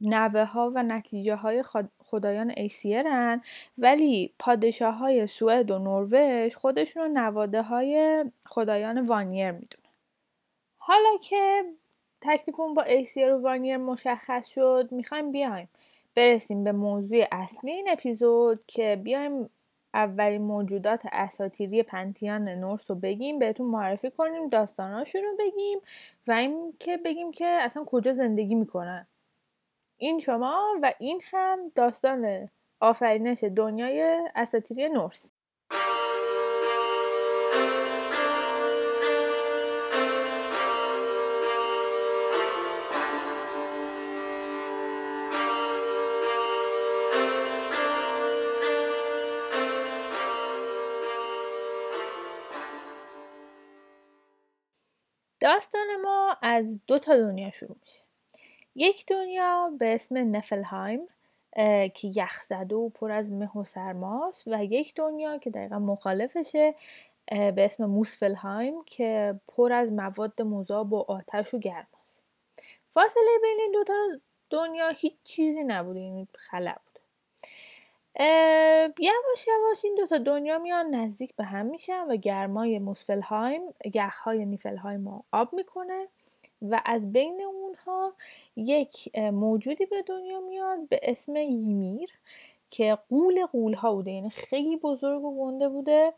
نوه 0.00 0.44
ها 0.44 0.72
و 0.74 0.82
نتیجه 0.82 1.34
های 1.34 1.64
خدایان 1.98 2.52
ایسیرن 2.56 3.42
ولی 3.78 4.32
پادشاه 4.38 4.94
های 4.94 5.26
سوئد 5.26 5.70
و 5.70 5.78
نروژ 5.78 6.54
خودشون 6.54 7.02
رو 7.02 7.08
نواده 7.08 7.62
های 7.62 8.24
خدایان 8.46 9.00
وانیر 9.00 9.50
می‌دونن. 9.50 9.84
حالا 10.76 11.18
که 11.22 11.64
تکلیفمون 12.20 12.74
با 12.74 12.82
ایسیر 12.82 13.32
و 13.32 13.40
وانیر 13.40 13.76
مشخص 13.76 14.46
شد 14.46 14.88
می‌خوایم 14.90 15.32
بیایم 15.32 15.68
برسیم 16.14 16.64
به 16.64 16.72
موضوع 16.72 17.24
اصلی 17.32 17.70
این 17.70 17.88
اپیزود 17.88 18.60
که 18.66 19.00
بیایم 19.04 19.50
اولین 19.94 20.42
موجودات 20.42 21.02
اساطیری 21.12 21.82
pantheon 21.82 22.48
نورس 22.48 22.90
رو 22.90 22.96
بگیم 22.96 23.38
بهتون 23.38 23.66
معرفی 23.66 24.10
کنیم 24.10 24.48
داستاناشون 24.48 25.22
رو 25.22 25.36
بگیم 25.38 25.78
و 26.28 26.32
این 26.32 26.74
که 26.80 26.96
بگیم 26.96 27.32
که 27.32 27.46
اصلا 27.46 27.84
کجا 27.84 28.12
زندگی 28.12 28.54
می‌کنن. 28.54 29.06
این 29.98 30.18
شما 30.18 30.78
و 30.82 30.94
این 30.98 31.22
هم 31.32 31.72
داستان 31.74 32.50
آفرینش 32.80 33.44
دنیای 33.44 34.30
اساتیری 34.34 34.88
نورس. 34.88 35.33
داستان 55.74 56.00
ما 56.02 56.36
از 56.42 56.78
دو 56.86 56.98
تا 56.98 57.16
دنیا 57.16 57.50
شروع 57.50 57.76
میشه. 57.80 58.00
یک 58.74 59.06
دنیا 59.06 59.70
به 59.78 59.94
اسم 59.94 60.36
نفلهایم 60.36 61.00
که 61.94 62.12
یخزده 62.14 62.74
و 62.74 62.88
پر 62.88 63.12
از 63.12 63.32
مه 63.32 63.58
و 63.58 63.64
سرماست 63.64 64.48
و 64.48 64.64
یک 64.64 64.94
دنیا 64.94 65.38
که 65.38 65.50
دقیقا 65.50 65.78
مخالفشه 65.78 66.74
به 67.26 67.54
اسم 67.64 67.84
موسفلهایم 67.84 68.84
که 68.86 69.40
پر 69.48 69.72
از 69.72 69.92
مواد 69.92 70.42
مذاب 70.42 70.92
و 70.92 71.04
آتش 71.08 71.54
و 71.54 71.58
گرماست. 71.58 72.22
فاصله 72.90 73.38
بین 73.42 73.58
این 73.60 73.72
دوتا 73.72 73.94
دنیا 74.50 74.88
هیچ 74.88 75.14
چیزی 75.24 75.64
نبوده 75.64 76.00
این 76.00 76.28
خلا 76.34 76.74
یواش 78.98 79.46
یواش 79.48 79.84
این 79.84 79.94
دوتا 79.94 80.18
دنیا 80.18 80.58
میان 80.58 80.94
نزدیک 80.94 81.36
به 81.36 81.44
هم 81.44 81.66
میشن 81.66 82.06
و 82.08 82.16
گرمای 82.16 82.78
موسفلهایم 82.78 83.62
یخهای 83.94 84.44
نیفلهایم 84.44 85.08
رو 85.08 85.24
آب 85.32 85.52
می‌کنه 85.52 86.08
و 86.62 86.82
از 86.84 87.12
بین 87.12 87.42
اونها 87.42 88.14
یک 88.56 89.18
موجودی 89.18 89.86
به 89.86 90.02
دنیا 90.02 90.40
میاد 90.40 90.88
به 90.88 91.00
اسم 91.02 91.36
یمیر 91.36 92.10
که 92.70 92.98
قول 93.08 93.46
قول 93.46 93.74
ها 93.74 93.94
بوده 93.94 94.10
یعنی 94.10 94.30
خیلی 94.30 94.76
بزرگ 94.76 95.24
و 95.24 95.36
گنده 95.44 95.68
بوده 95.68 96.12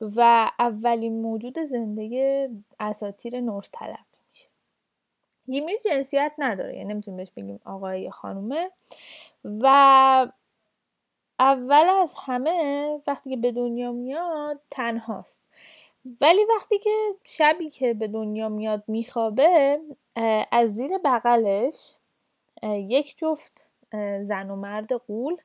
و 0.00 0.50
اولین 0.58 1.22
موجود 1.22 1.58
زنده 1.58 2.50
اساتیر 2.80 3.40
نورس 3.40 3.68
طلب 3.72 4.04
میشه. 4.28 4.48
یمیر 5.46 5.76
جنسیت 5.84 6.32
نداره 6.38 6.76
یعنی 6.76 6.92
نمی‌تونیم 6.92 7.16
بهش 7.16 7.30
بگیم 7.36 7.60
آقای 7.64 8.02
یا 8.02 8.10
خانومه 8.10 8.70
و 9.44 10.26
اول 11.40 11.88
از 12.02 12.14
همه 12.26 13.00
وقتی 13.06 13.30
که 13.30 13.36
به 13.36 13.52
دنیا 13.52 13.92
میاد 13.92 14.60
تنهاست. 14.70 15.40
ولی 16.20 16.44
وقتی 16.44 16.78
که 16.78 17.14
شبی 17.24 17.70
که 17.70 17.94
به 17.94 18.08
دنیا 18.08 18.48
میاد 18.48 18.84
میخوابه 18.86 19.80
از 20.52 20.74
زیر 20.74 20.98
بغلش 20.98 21.94
یک 22.62 23.18
جفت 23.18 23.64
زن 24.20 24.50
و 24.50 24.56
مرد 24.56 24.92
قول 24.92 25.36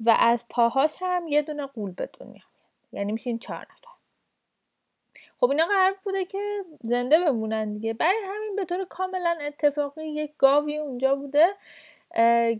و 0.00 0.16
از 0.18 0.44
پاهاش 0.48 0.96
هم 1.00 1.28
یه 1.28 1.42
دونه 1.42 1.66
قول 1.66 1.92
به 1.92 2.10
دنیا 2.20 2.32
میاد. 2.32 2.44
یعنی 2.92 3.12
میشین 3.12 3.38
چهار 3.38 3.60
نفر. 3.60 3.90
خب 5.40 5.50
اینا 5.50 5.66
قرار 5.66 5.96
بوده 6.04 6.24
که 6.24 6.64
زنده 6.82 7.18
بمونن 7.18 7.72
دیگه. 7.72 7.94
برای 7.94 8.18
همین 8.28 8.56
به 8.56 8.64
طور 8.64 8.84
کاملا 8.84 9.38
اتفاقی 9.40 10.06
یک 10.06 10.32
گاوی 10.38 10.78
اونجا 10.78 11.16
بوده 11.16 11.46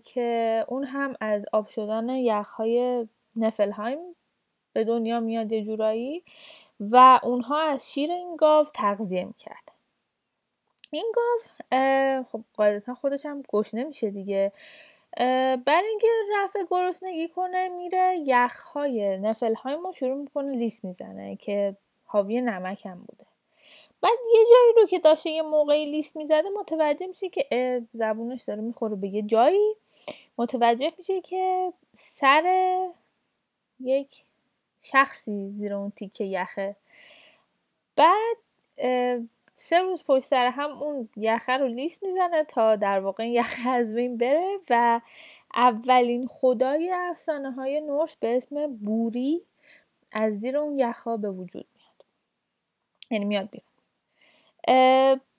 که 0.04 0.64
اون 0.69 0.85
هم 0.85 1.14
از 1.21 1.47
آب 1.52 1.66
شدن 1.66 2.09
یخهای 2.09 3.09
نفلهایم 3.37 3.99
به 4.73 4.85
دنیا 4.85 5.21
میاد 5.21 5.52
یه 5.52 5.62
جورایی 5.62 6.25
و 6.80 7.21
اونها 7.23 7.61
از 7.61 7.92
شیر 7.92 8.11
این 8.11 8.37
گاو 8.37 8.66
تغذیه 8.75 9.25
می‌کرد. 9.25 9.73
این 10.90 11.12
گاو 11.14 12.23
خب 12.23 12.40
قاعدتا 12.57 12.95
خودش 12.95 13.26
هم 13.26 13.42
گشنه 13.52 13.85
میشه 13.85 14.11
دیگه. 14.11 14.52
برای 15.66 15.88
اینکه 15.88 16.09
رفع 16.38 16.59
گرسنگی 16.71 17.28
کنه 17.28 17.69
میره 17.69 18.16
یخهای 18.26 19.19
نفلهای 19.19 19.76
ما 19.76 19.92
شروع 19.92 20.16
می‌کنه 20.16 20.57
لیس 20.57 20.85
می‌زنه 20.85 21.37
که 21.37 21.76
حاوی 22.04 22.40
نمک 22.40 22.87
هم 22.87 22.99
بوده. 22.99 23.29
بعد 24.02 24.19
یه 24.35 24.45
جایی 24.50 24.73
رو 24.76 24.87
که 24.87 24.99
داشته 24.99 25.30
یه 25.30 25.42
موقعی 25.42 25.87
لیست 25.87 26.16
می‌زده 26.16 26.49
متوجه 26.61 27.07
میشه 27.07 27.28
که 27.28 27.83
زبونش 27.92 28.42
داره 28.42 28.61
می‌خوره 28.61 28.97
به 28.97 29.09
یه 29.09 29.23
جایی. 29.23 29.75
متوجه 30.38 30.92
میشه 30.99 31.21
که 31.21 31.73
سر 31.92 32.78
یک 33.80 34.25
شخصی 34.80 35.50
زیر 35.50 35.75
اون 35.75 35.90
تیکه 35.90 36.25
یخه. 36.25 36.76
بعد 37.97 38.37
سه 39.54 39.80
روز 39.80 40.04
پشت 40.04 40.25
سر 40.25 40.47
هم 40.49 40.83
اون 40.83 41.09
یخه 41.16 41.52
رو 41.52 41.66
لیست 41.69 42.02
می‌زنه 42.02 42.45
تا 42.45 42.76
در 42.76 43.00
واقع 43.00 43.28
یخه 43.28 43.69
از 43.69 43.95
بین 43.95 44.16
بره 44.16 44.59
و 44.71 45.00
اولین 45.54 46.26
خدای 46.26 46.90
افسانه 46.95 47.52
های 47.52 47.80
نورس 47.80 48.16
به 48.16 48.37
اسم 48.37 48.76
بوری 48.76 49.42
از 50.12 50.40
زیر 50.40 50.57
اون 50.57 50.78
یخها 50.78 51.16
به 51.16 51.30
وجود 51.30 51.66
میاد. 51.76 52.04
یعنی 53.11 53.25
میاد 53.25 53.50
بیرون. 53.50 53.69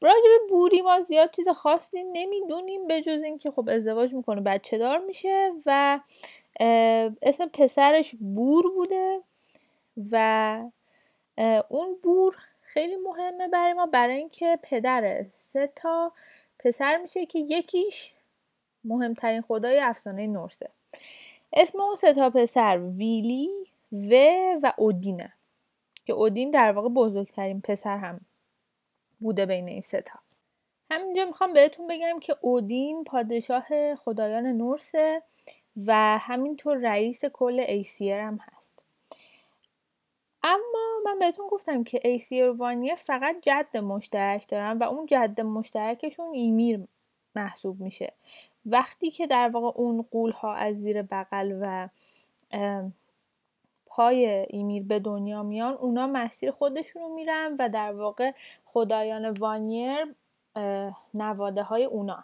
راجب 0.01 0.49
بوری 0.49 0.81
ما 0.81 1.01
زیاد 1.01 1.31
چیز 1.31 1.49
خاصی 1.49 2.03
نمی‌دونیم 2.03 2.87
به 2.87 3.01
جز 3.01 3.21
اینکه 3.21 3.51
خب 3.51 3.69
ازدواج 3.69 4.13
می‌کنه 4.13 4.41
بچه 4.41 4.77
دار 4.77 4.97
میشه 4.97 5.51
و 5.65 5.99
اسم 7.21 7.45
پسرش 7.47 8.15
بور 8.19 8.73
بوده 8.73 9.21
و 10.11 10.69
اون 11.69 11.97
بور 12.03 12.35
خیلی 12.61 12.95
مهمه 12.95 13.47
برای 13.47 13.73
ما 13.73 13.85
برای 13.85 14.17
اینکه 14.17 14.59
پدر 14.63 15.25
سه 15.33 15.67
تا 15.75 16.11
پسر 16.59 16.97
میشه 16.97 17.25
که 17.25 17.39
یکیش 17.39 18.13
مهمترین 18.83 19.41
خدای 19.41 19.79
افسانه 19.79 20.27
نورسه. 20.27 20.69
اسم 21.53 21.81
اون 21.81 21.95
سه 21.95 22.13
تا 22.13 22.29
پسر 22.29 22.77
ویلی 22.77 23.49
و 23.91 24.15
و 24.63 24.71
اودینه 24.77 25.33
که 26.05 26.13
اودین 26.13 26.51
در 26.51 26.71
واقع 26.71 26.89
بزرگترین 26.89 27.61
پسر 27.61 27.97
هم 27.97 28.21
بوده 29.21 29.45
بین 29.45 29.67
این 29.67 29.81
سه 29.81 30.07
تا 30.07 30.19
همینجا 30.91 31.25
می‌خوام 31.25 31.53
بهتون 31.53 31.87
بگم 31.87 32.19
که 32.19 32.35
اودین 32.41 33.03
پادشاه 33.03 33.95
خدایان 33.95 34.45
نورسه 34.45 35.21
و 35.85 36.17
همینطور 36.17 36.77
رئیس 36.77 37.25
کل 37.25 37.59
ایسیر 37.59 38.17
هم 38.17 38.39
هست. 38.41 38.83
اما 40.43 41.01
من 41.05 41.19
بهتون 41.19 41.47
گفتم 41.47 41.83
که 41.83 41.99
ایسیر 42.03 42.49
و 42.49 42.57
وانیر 42.57 42.95
فقط 42.95 43.35
جد 43.41 43.77
مشترک 43.77 44.47
دارن 44.47 44.77
و 44.77 44.83
اون 44.83 45.05
جد 45.05 45.41
مشترکشون 45.41 46.33
ایمیر 46.33 46.87
محسوب 47.35 47.81
میشه. 47.81 48.13
وقتی 48.65 49.11
که 49.11 49.27
در 49.27 49.49
واقع 49.49 49.79
اون 49.79 50.05
غول 50.11 50.31
ها 50.31 50.53
از 50.53 50.77
زیر 50.77 51.01
بغل 51.01 51.57
و 51.61 51.89
پای 53.85 54.25
ایمیر 54.49 54.83
به 54.83 54.99
دنیا 54.99 55.43
میان 55.43 55.73
اونا 55.73 56.07
مسیر 56.07 56.51
خودشونو 56.51 57.15
میرن 57.15 57.55
و 57.59 57.69
در 57.69 57.93
واقع 57.93 58.31
خدایان 58.73 59.29
وانیر 59.29 60.15
نواده 61.13 61.63
های 61.63 61.85
اونان. 61.85 62.23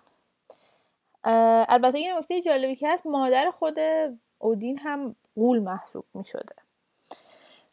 البته 1.70 2.00
یه 2.00 2.18
نکته 2.18 2.42
جالبی 2.42 2.75
که 2.75 2.89
هست 2.89 3.06
مادر 3.06 3.51
خود 3.51 3.77
اودین 4.39 4.77
هم 4.77 5.16
قول 5.36 5.60
محسوب 5.60 6.06
می 6.13 6.25
شده 6.25 6.56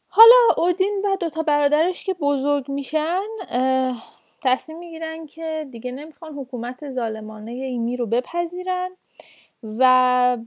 حالا 0.08 0.36
اودین 0.56 1.02
و 1.04 1.16
دوتا 1.16 1.42
برادرش 1.42 2.04
که 2.04 2.14
بزرگ 2.14 2.70
میشن 2.70 3.22
تصمیم 4.42 4.78
می‌گیرن 4.78 5.26
که 5.26 5.68
دیگه 5.70 5.92
نمی‌خوان 5.92 6.34
حکومت 6.34 6.90
ظالمانه 6.90 7.52
ایمی 7.52 7.96
رو 7.96 8.06
بپذیرن 8.06 8.90
و 9.62 10.38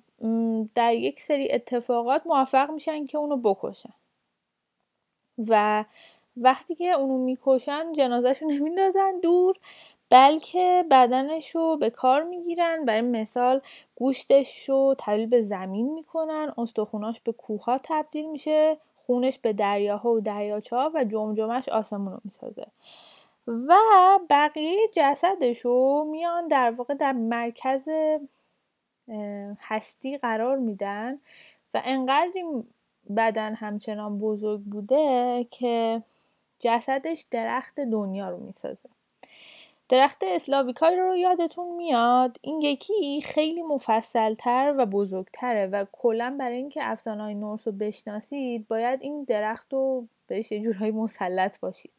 در 0.75 0.93
یک 0.93 1.21
سری 1.21 1.51
اتفاقات 1.51 2.27
موفق 2.27 2.71
میشن 2.71 3.05
که 3.05 3.17
اونو 3.17 3.37
بکشن. 3.37 3.93
و 5.47 5.85
وقتی 6.41 6.75
که 6.75 6.91
اونو 6.91 7.17
می‌کشن 7.17 7.91
جنازهش 7.91 8.41
رو 8.41 8.47
نمیندازن 8.47 9.19
دور 9.19 9.55
بلکه 10.09 10.85
بدنش 10.91 11.55
رو 11.55 11.77
به 11.77 11.89
کار 11.89 12.23
می‌گیرن. 12.23 12.85
برای 12.85 13.01
مثال 13.01 13.61
گوشتش 13.95 14.69
رو 14.69 14.95
تبدیل 14.99 15.25
به 15.25 15.41
زمین 15.41 15.93
می‌کنن 15.93 16.53
استخوناش 16.57 17.21
به 17.21 17.31
کوه 17.31 17.77
تبدیل 17.83 18.29
میشه 18.29 18.77
خونش 18.95 19.39
به 19.39 19.53
دریاها 19.53 20.11
و 20.11 20.19
دریاچه 20.19 20.75
و 20.75 21.05
جمجمش 21.09 21.69
آسمون 21.69 22.11
رو 22.13 22.19
می‌سازه. 22.23 22.67
و 23.47 23.73
بقیه 24.29 24.77
جسدش 24.93 25.59
رو 25.59 26.07
میان 26.11 26.47
در 26.47 26.71
واقع 26.71 26.93
در 26.93 27.11
مرکز 27.11 27.89
هستی 29.61 30.17
قرار 30.17 30.57
میدن. 30.57 31.19
و 31.73 31.81
انقدر 31.85 32.31
این 32.35 32.63
بدن 33.17 33.53
همچنان 33.55 34.19
بزرگ 34.19 34.61
بوده 34.61 35.47
که 35.51 36.03
جسدش 36.59 37.25
درخت 37.31 37.79
دنیا 37.79 38.29
رو 38.29 38.37
می‌سازه. 38.37 38.89
درخت 39.89 40.23
اسلاویکای 40.23 40.95
رو 40.95 41.17
یادتون 41.17 41.75
میاد؟ 41.75 42.37
این 42.41 42.61
یکی 42.61 43.21
خیلی 43.21 43.61
مفصلتر 43.61 44.75
و 44.77 44.85
بزرگتره 44.85 45.67
و 45.67 45.85
کلا 45.91 46.35
برای 46.39 46.57
اینکه 46.57 46.79
افسانه 46.83 47.23
های 47.23 47.33
نورس 47.33 47.67
رو 47.67 47.73
بشناسید 47.73 48.67
باید 48.67 49.01
این 49.01 49.23
درخت 49.23 49.73
رو 49.73 50.07
بهش 50.27 50.51
یه 50.51 50.61
جورهایی 50.61 50.91
مسلط 50.91 51.59
باشید. 51.59 51.93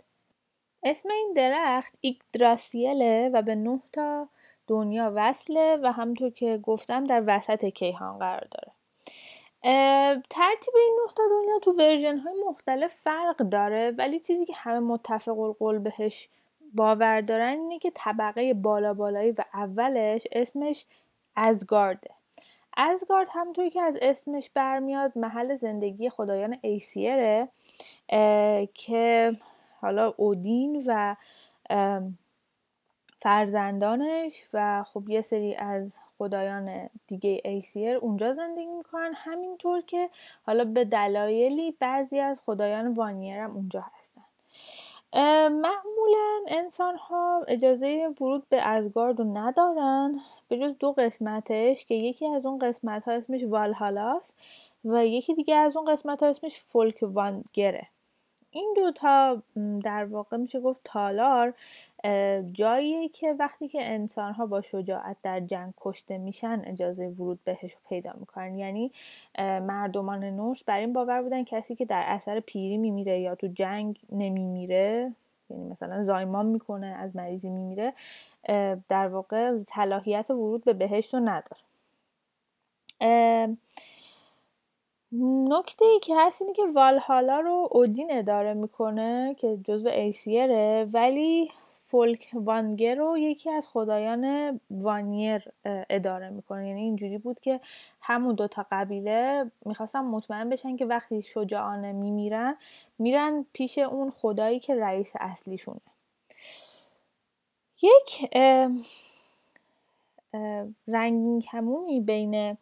اسم 0.82 1.08
این 1.08 1.32
درخت 1.36 1.94
ایگدراسیله 2.00 3.30
و 3.32 3.42
به 3.42 3.54
نه 3.54 3.80
تا 3.92 4.28
دنیا 4.66 5.12
وصله 5.14 5.78
و 5.82 5.92
همطور 5.92 6.30
که 6.30 6.58
گفتم 6.62 7.04
در 7.04 7.22
وسط 7.26 7.64
کیهان 7.64 8.18
قرار 8.18 8.48
داره. 8.50 8.77
ترتیب 10.30 10.74
این 10.76 10.98
تا 11.16 11.22
دنیا 11.30 11.58
تو 11.58 11.72
ورژن 11.72 12.18
های 12.18 12.34
مختلف 12.48 12.94
فرق 12.94 13.36
داره 13.36 13.90
ولی 13.98 14.20
چیزی 14.20 14.44
که 14.44 14.52
همه 14.56 14.78
متفق 14.78 15.38
القول 15.38 15.78
بهش 15.78 16.28
باور 16.74 17.20
دارن 17.20 17.58
اینه 17.60 17.78
که 17.78 17.92
طبقه 17.94 18.54
بالا 18.54 18.94
بالایی 18.94 19.30
و 19.30 19.44
اولش 19.54 20.26
اسمش 20.32 20.86
ازگارده. 21.36 22.10
ازگارد 22.76 23.28
همطوری 23.30 23.70
که 23.70 23.80
از 23.80 23.96
اسمش 24.02 24.50
برمیاد 24.50 25.18
محل 25.18 25.54
زندگی 25.54 26.10
خدایان 26.10 26.58
ایسیره 26.62 27.48
که 28.74 29.32
حالا 29.80 30.14
اودین 30.16 30.84
و 30.86 31.16
فرزندانش 33.20 34.48
و 34.52 34.84
خب 34.84 35.08
یه 35.08 35.22
سری 35.22 35.54
از 35.54 35.98
خدایان 36.18 36.90
دیگه 37.06 37.40
ایسیر 37.44 37.96
اونجا 37.96 38.34
زندگی 38.34 38.66
می‌کنن. 38.66 39.12
همینطور 39.14 39.80
که 39.80 40.10
حالا 40.46 40.64
به 40.64 40.84
دلایلی 40.84 41.76
بعضی 41.80 42.20
از 42.20 42.40
خدایان 42.46 42.94
وانیر 42.94 43.38
هم 43.38 43.56
اونجا 43.56 43.80
هستن. 43.80 44.22
معمولا 45.48 46.40
انسان 46.48 46.96
ها 46.96 47.44
اجازه 47.48 48.14
ورود 48.20 48.48
به 48.48 48.62
ازگارد 48.62 49.18
رو 49.18 49.38
ندارن. 49.38 50.18
به 50.48 50.58
جز 50.58 50.78
دو 50.78 50.92
قسمتش 50.92 51.84
که 51.84 51.94
یکی 51.94 52.26
از 52.26 52.46
اون 52.46 52.58
قسمت 52.58 53.04
ها 53.04 53.12
اسمش 53.12 53.42
والهالاست 53.42 54.36
و 54.84 55.06
یکی 55.06 55.34
دیگه 55.34 55.54
از 55.54 55.76
اون 55.76 55.92
قسمت 55.92 56.22
ها 56.22 56.28
اسمش 56.28 56.60
فولک 56.60 56.98
وانگره 57.02 57.88
این 58.50 58.74
دوتا 58.76 59.42
در 59.84 60.04
واقع 60.04 60.36
میشه 60.36 60.60
گفت 60.60 60.80
تالار 60.84 61.54
جاییه 62.52 63.08
که 63.08 63.32
وقتی 63.32 63.68
که 63.68 63.78
انسان 63.82 64.32
ها 64.32 64.46
با 64.46 64.60
شجاعت 64.60 65.16
در 65.22 65.40
جنگ 65.40 65.74
کشته 65.76 66.18
میشن 66.18 66.62
اجازه 66.66 67.06
ورود 67.08 67.44
بهش 67.44 67.72
رو 67.72 67.80
پیدا 67.88 68.12
می‌کنن. 68.20 68.58
یعنی 68.58 68.92
مردمان 69.38 70.24
نوش 70.24 70.64
بر 70.64 70.78
این 70.78 70.92
باور 70.92 71.22
بودن 71.22 71.44
کسی 71.44 71.74
که 71.74 71.84
در 71.84 72.02
اثر 72.06 72.40
پیری 72.40 72.76
میمیره 72.76 73.20
یا 73.20 73.34
تو 73.34 73.46
جنگ 73.46 74.00
نمیمیره 74.12 75.14
یعنی 75.50 75.64
مثلا 75.64 76.02
زایمان 76.02 76.46
می‌کنه 76.46 76.86
از 76.86 77.16
مریضی 77.16 77.48
میمیره 77.48 77.92
در 78.88 79.08
واقع 79.08 79.58
صلاحیت 79.58 80.30
ورود 80.30 80.64
به 80.64 80.72
بهشت 80.72 81.14
رو 81.14 81.20
نداره. 81.20 81.62
نکته 85.48 85.84
ای 85.84 86.00
که 86.02 86.14
هست 86.16 86.42
اینه 86.42 86.54
که 86.54 86.62
والهالا 86.74 87.40
رو 87.40 87.68
اودین 87.72 88.08
اداره 88.10 88.54
می‌کنه 88.54 89.36
که 89.38 89.58
جزو 89.64 89.88
ایسیره 89.88 90.88
ولی 90.92 91.50
فولک 91.90 92.30
وانگر 92.34 92.94
رو 92.94 93.18
یکی 93.18 93.50
از 93.50 93.68
خدایان 93.68 94.60
وانیر 94.70 95.44
اداره 95.64 96.30
می‌کنه. 96.30 96.68
یعنی 96.68 96.80
اینجوری 96.80 97.18
بود 97.18 97.40
که 97.40 97.60
همون 98.00 98.34
دوتا 98.34 98.66
قبیله 98.70 99.50
می‌خواستن 99.64 100.00
مطمئن 100.00 100.48
بشن 100.48 100.76
که 100.76 100.86
وقتی 100.86 101.22
شجاعانه 101.22 101.92
میمیرن 101.92 102.56
میرن 102.98 103.46
پیش 103.52 103.78
اون 103.78 104.10
خدایی 104.10 104.60
که 104.60 104.74
رئیس 104.74 105.12
اصلیشونه. 105.20 105.80
یک 107.82 108.34
رنگین 110.88 111.40
کمونی 111.40 112.00
بین 112.00 112.56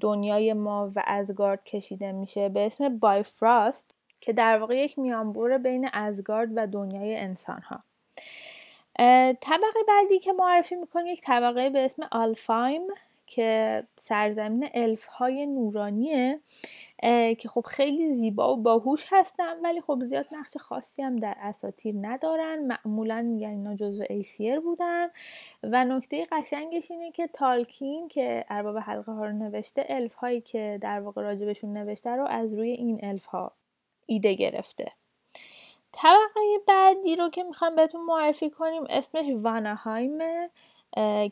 دنیای 0.00 0.52
ما 0.52 0.92
و 0.96 1.02
آزگارد 1.06 1.64
کشیده 1.64 2.12
میشه 2.12 2.48
به 2.48 2.66
اسم 2.66 2.98
بایفراست 2.98 3.94
که 4.20 4.32
در 4.32 4.58
واقع 4.58 4.76
یک 4.76 4.98
میانبر 4.98 5.58
بین 5.58 5.88
آزگارد 5.92 6.48
و 6.56 6.66
دنیای 6.66 7.16
انسان 7.16 7.60
ها 7.60 7.80
طبقه 9.40 9.80
بعدی 9.88 10.18
که 10.18 10.32
معرفی 10.32 10.74
می‌کنیم 10.74 11.06
یک 11.06 11.20
طبقه 11.20 11.70
به 11.70 11.84
اسم 11.84 12.02
آلفهایم 12.12 12.82
که 13.26 13.82
سرزمین 13.96 14.68
الف 14.74 15.06
های 15.06 15.46
نورانیه 15.46 16.40
که 17.38 17.48
خب 17.48 17.60
خیلی 17.60 18.12
زیبا 18.12 18.52
و 18.52 18.62
باهوش 18.62 19.06
هستن 19.10 19.60
ولی 19.62 19.80
خب 19.80 20.02
زیاد 20.02 20.26
نقش 20.32 20.56
خاصی 20.56 21.02
هم 21.02 21.16
در 21.16 21.36
اساطیر 21.40 21.94
ندارن. 22.00 22.58
معمولا 22.58 23.22
میگن 23.22 23.48
اینا 23.48 23.74
جزو 23.74 24.04
ایسیر 24.10 24.60
بودن. 24.60 25.08
و 25.62 25.84
نکته 25.84 26.26
قشنگش 26.32 26.90
اینه 26.90 27.10
که 27.10 27.26
تالکین 27.26 28.08
که 28.08 28.44
ارباب 28.48 28.78
حلقه 28.78 29.12
ها 29.12 29.24
رو 29.24 29.32
نوشته 29.32 29.86
الف 29.88 30.14
هایی 30.14 30.40
که 30.40 30.78
در 30.82 31.00
واقع 31.00 31.22
راجبشون 31.22 31.72
نوشته 31.76 32.10
رو 32.10 32.24
از 32.24 32.54
روی 32.54 32.70
این 32.70 33.00
الف 33.02 33.26
ها 33.26 33.52
ایده 34.06 34.34
گرفته. 34.34 34.92
طبقه 35.96 36.40
بعدی 36.66 37.16
رو 37.16 37.28
که 37.28 37.42
می‌خوام 37.42 37.76
بهتون 37.76 38.04
معرفی 38.04 38.50
کنیم 38.50 38.82
اسمش 38.90 39.26
وانهایمه 39.42 40.50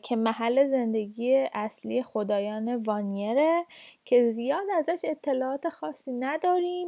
که 0.03 0.15
محل 0.15 0.67
زندگی 0.69 1.35
اصلی 1.53 2.03
خدایان 2.03 2.75
وانیره 2.75 3.65
که 4.05 4.31
زیاد 4.31 4.63
ازش 4.77 4.99
اطلاعات 5.03 5.69
خاصی 5.69 6.11
نداریم 6.11 6.87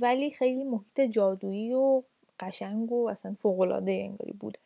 ولی 0.00 0.30
خیلی 0.30 0.64
محیط 0.64 1.00
جادویی 1.00 1.74
و 1.74 2.02
قشنگ 2.40 2.92
و 2.92 3.08
اصلا 3.08 3.36
فوقالعاده 3.38 3.92
انگاری 3.92 4.32
بوده. 4.32 4.58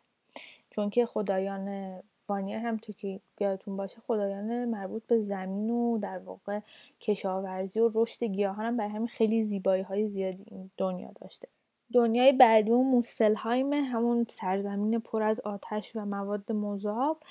چون 0.70 0.90
که 0.90 1.06
خدایان 1.06 1.98
وانیر 2.28 2.56
هم 2.56 2.76
تو 2.76 2.92
که 2.92 3.20
یادتون 3.40 3.76
باشه 3.76 4.00
خدایان 4.00 4.64
مربوط 4.64 5.02
به 5.06 5.20
زمین 5.20 5.70
و 5.70 5.98
در 5.98 6.18
واقع 6.18 6.60
کشاورزی 7.00 7.80
و 7.80 7.90
رشد 7.94 8.24
گیاهان 8.24 8.66
هم 8.66 8.76
برای 8.76 8.90
همین 8.90 9.08
خیلی 9.08 9.42
زیبایی 9.42 9.82
های 9.82 10.08
زیادی 10.08 10.44
این 10.50 10.70
دنیا 10.76 11.10
داشته. 11.20 11.48
دنیای 11.92 12.32
بعدی 12.32 12.70
اون 12.70 12.86
موسفلهایم 12.86 13.72
همون 13.72 14.26
سرزمین 14.28 14.98
پر 14.98 15.22
از 15.22 15.40
آتش 15.40 15.92
و 15.96 16.04
مواد 16.04 16.52
مذاب 16.52 17.22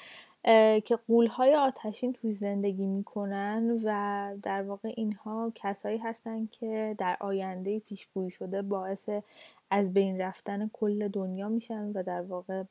که 0.85 0.99
قولهای 1.07 1.55
آتشین 1.55 2.13
توی 2.13 2.31
زندگی 2.31 2.85
می‌کنن 2.85 3.81
و 3.83 4.29
در 4.43 4.63
واقع 4.63 4.93
اینها 4.97 5.51
کسایی 5.55 5.97
هستن 5.97 6.45
که 6.51 6.95
در 6.97 7.17
آینده 7.19 7.79
پیشگویی 7.79 8.29
شده 8.29 8.61
باعث 8.61 9.09
از 9.71 9.93
بین 9.93 10.21
رفتن 10.21 10.69
کل 10.73 11.07
دنیا 11.07 11.49
میشن 11.49 11.91
و 11.93 12.03
در 12.03 12.21
واقع 12.21 12.63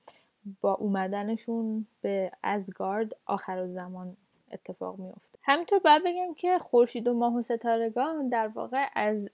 با 0.61 0.75
اومدنشون 0.75 1.87
به 2.01 2.33
ازگارد 2.43 3.17
آخر 3.27 3.67
زمان 3.67 4.17
اتفاق 4.53 4.99
میفته 4.99 5.34
همینطور 5.47 5.79
باید 5.79 6.05
بگم 6.05 6.35
که 6.35 6.59
خورشید 6.59 7.09
و 7.09 7.15
ماه 7.15 7.37
و 7.37 7.43
ستارگان 7.43 8.29
در 8.29 8.49
واقع 8.49 8.87
از 8.95 9.29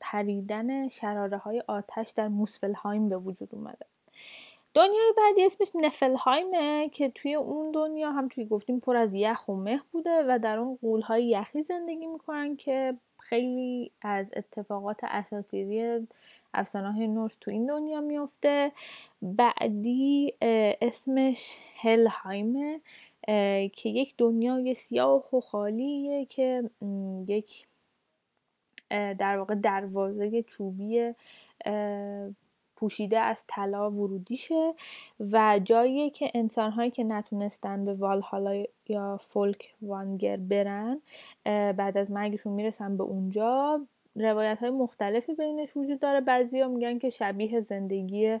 پریدن 0.00 0.88
شراره 0.88 1.36
های 1.36 1.62
آتش 1.68 2.10
در 2.10 2.28
موسفلهایم 2.28 3.08
به 3.08 3.16
وجود 3.16 3.48
اومده. 3.52 3.86
دنیای 4.74 5.12
بعدی 5.16 5.44
اسمش 5.46 5.68
نفلهایمه 5.74 6.88
که 6.88 7.08
توی 7.08 7.34
اون 7.34 7.70
دنیا 7.70 8.10
هم 8.10 8.28
توی 8.28 8.44
گفتیم 8.44 8.80
پر 8.80 8.96
از 8.96 9.14
یخ 9.14 9.48
و 9.48 9.54
مه 9.56 9.80
بوده 9.92 10.24
و 10.28 10.38
در 10.38 10.58
اون 10.58 10.78
قولهای 10.82 11.28
یخی 11.28 11.62
زندگی 11.62 12.06
می‌کنن 12.06 12.56
که 12.56 12.94
خیلی 13.18 13.90
از 14.02 14.30
اتفاقات 14.36 14.98
اساطیری 15.02 16.06
افسانه 16.54 16.92
های 16.92 17.08
نورس 17.08 17.36
تو 17.40 17.50
این 17.50 17.66
دنیا 17.66 18.00
میفته 18.00 18.72
بعدی 19.22 20.34
اسمش 20.82 21.58
هلهایمه 21.80 22.80
که 23.72 23.88
یک 23.88 24.14
دنیای 24.18 24.74
سیاه 24.74 25.36
و 25.36 25.40
خالیه 25.40 26.24
که 26.24 26.70
یک 27.28 27.66
در 28.90 29.38
واقع 29.38 29.54
دروازه 29.54 30.42
چوبی 30.42 31.12
پوشیده 32.76 33.18
از 33.18 33.44
طلا 33.48 33.90
ورودیشه 33.90 34.74
و 35.32 35.60
جایی 35.64 36.10
که 36.10 36.30
انسانهایی 36.34 36.90
که 36.90 37.04
نتونستن 37.04 37.84
به 37.84 37.94
والهالا 37.94 38.64
یا 38.88 39.18
فولک 39.22 39.74
وانگر 39.82 40.36
برن 40.36 41.00
بعد 41.44 41.98
از 41.98 42.10
مرگشون 42.10 42.52
می‌رسن 42.52 42.96
به 42.96 43.04
اونجا. 43.04 43.86
روایت 44.16 44.58
های 44.58 44.70
مختلفی 44.70 45.34
بینش 45.34 45.76
وجود 45.76 46.00
داره. 46.00 46.20
بعضی 46.20 46.60
ها 46.60 46.68
میگن 46.68 46.98
که 46.98 47.10
شبیه 47.10 47.60
زندگی 47.60 48.38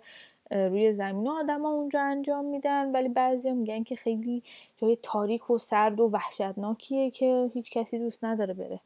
روی 0.50 0.92
زمین 0.92 1.28
آدم 1.28 1.62
ها 1.62 1.68
اونجا 1.68 2.02
انجام 2.02 2.44
میدن 2.44 2.92
ولی 2.92 3.08
بعضی 3.08 3.48
ها 3.48 3.54
میگن 3.54 3.82
که 3.82 3.96
خیلی 3.96 4.42
جای 4.76 4.98
تاریک 5.02 5.50
و 5.50 5.58
سرد 5.58 6.00
و 6.00 6.08
وحشتناکیه 6.08 7.10
که 7.10 7.50
هیچ 7.54 7.70
کسی 7.70 7.98
دوست 7.98 8.24
نداره 8.24 8.54
بره. 8.54 8.80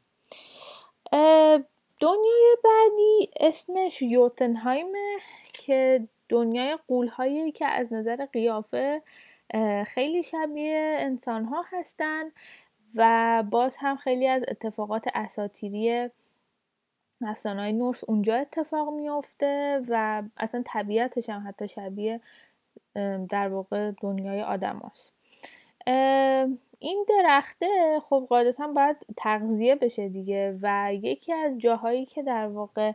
دنیای 1.99 2.57
بعدی 2.63 3.29
اسمش 3.39 4.01
یوتنهایمه 4.01 5.17
که 5.53 6.07
دنیای 6.29 6.77
قولهایی 6.87 7.51
که 7.51 7.65
از 7.65 7.93
نظر 7.93 8.25
قیافه 8.25 9.01
خیلی 9.87 10.23
شبیه 10.23 10.97
انسان 10.99 11.45
ها 11.45 11.65
هستن 11.69 12.23
و 12.95 13.43
باز 13.51 13.77
هم 13.79 13.95
خیلی 13.95 14.27
از 14.27 14.43
اتفاقات 14.47 15.05
اساتیری 15.13 16.09
های 17.45 17.73
نورس 17.73 18.03
اونجا 18.03 18.35
اتفاق 18.35 18.93
میافته 18.93 19.81
و 19.89 20.23
اصلا 20.37 20.63
طبیعتش 20.65 21.29
هم 21.29 21.47
حتی 21.47 21.67
شبیه 21.67 22.21
در 23.29 23.47
واقع 23.47 23.91
دنیای 24.01 24.41
آدم 24.41 24.81
هست. 24.85 25.13
این 26.79 27.05
درخته 27.09 27.99
خب 28.09 28.25
قاعدتا 28.29 28.67
باید 28.67 28.97
تغذیه 29.17 29.75
بشه 29.75 30.09
دیگه 30.09 30.59
و 30.61 30.93
یکی 30.93 31.33
از 31.33 31.57
جاهایی 31.57 32.05
که 32.05 32.23
در 32.23 32.47
واقع 32.47 32.91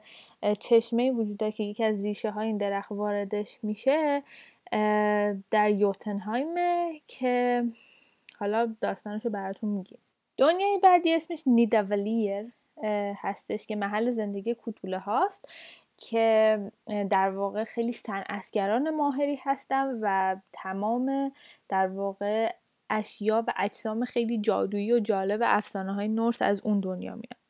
چشمه 0.59 1.11
وجود 1.11 1.37
داره 1.37 1.53
که 1.53 1.63
یکی 1.63 1.85
از 1.85 2.05
ریشه 2.05 2.31
های 2.31 2.47
این 2.47 2.57
درخت 2.57 2.93
واردش 2.93 3.59
میشه 3.63 4.23
در 5.51 5.71
یوتنهایمه 5.71 7.01
که 7.07 7.65
حالا 8.39 8.75
داستانشو 8.81 9.31
براتون 9.31 9.71
میگیم 9.71 9.99
دنیای 10.37 10.79
بعدی 10.83 11.15
اسمش 11.15 11.43
نیداولیر 11.47 12.47
هستش 13.23 13.67
که 13.67 13.77
محل 13.77 14.11
زندگی 14.11 14.55
کوتوله 14.55 14.99
هاست 14.99 15.49
که 15.97 16.59
در 17.11 17.31
واقع 17.31 17.65
خیلی 17.65 17.93
صنعتگران 17.93 18.91
ماهری 18.91 19.39
هستن 19.43 19.99
و 20.03 20.37
تمام 20.53 21.33
در 21.69 21.87
واقع 21.87 22.55
اشیا 22.91 23.45
و 23.47 23.53
اجسام 23.57 24.05
خیلی 24.05 24.39
جادویی 24.39 24.93
و 24.93 24.99
جالب 24.99 25.41
افسانه 25.45 25.95
های 25.95 26.09
نورس 26.09 26.43
از 26.43 26.61
اون 26.65 26.81
دنیا 26.81 27.15
میاد. 27.15 27.45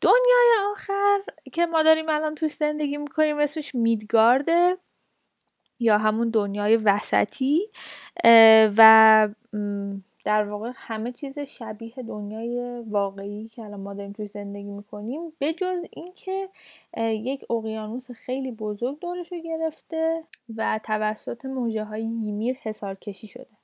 دنیای 0.00 0.70
آخر 0.72 1.18
که 1.52 1.66
ما 1.66 1.82
داریم 1.82 2.08
الان 2.08 2.34
توش 2.34 2.52
زندگی 2.52 2.96
می‌کنیم 2.96 3.38
اسمش 3.38 3.74
میدگارده 3.74 4.76
یا 5.80 5.98
همون 5.98 6.30
دنیای 6.30 6.76
وسطی 6.76 7.60
و 8.76 9.28
در 10.24 10.48
واقع 10.48 10.72
همه 10.74 11.12
چیز 11.12 11.38
شبیه 11.38 11.94
دنیای 12.08 12.80
واقعی 12.80 13.48
که 13.48 13.62
الان 13.62 13.80
ما 13.80 13.94
داریم 13.94 14.12
توی 14.12 14.26
زندگی 14.26 14.70
می‌کنیم 14.70 15.32
بجز 15.40 15.84
اینکه 15.90 16.48
یک 16.98 17.50
اقیانوس 17.50 18.10
خیلی 18.10 18.52
بزرگ 18.52 18.98
دورش 18.98 19.32
رو 19.32 19.38
گرفته 19.38 20.24
و 20.56 20.80
توسط 20.82 21.44
موجه 21.44 21.84
های 21.84 22.02
یمیر 22.02 22.56
حسار 22.62 22.94
کشی 22.94 23.26
شده. 23.26 23.58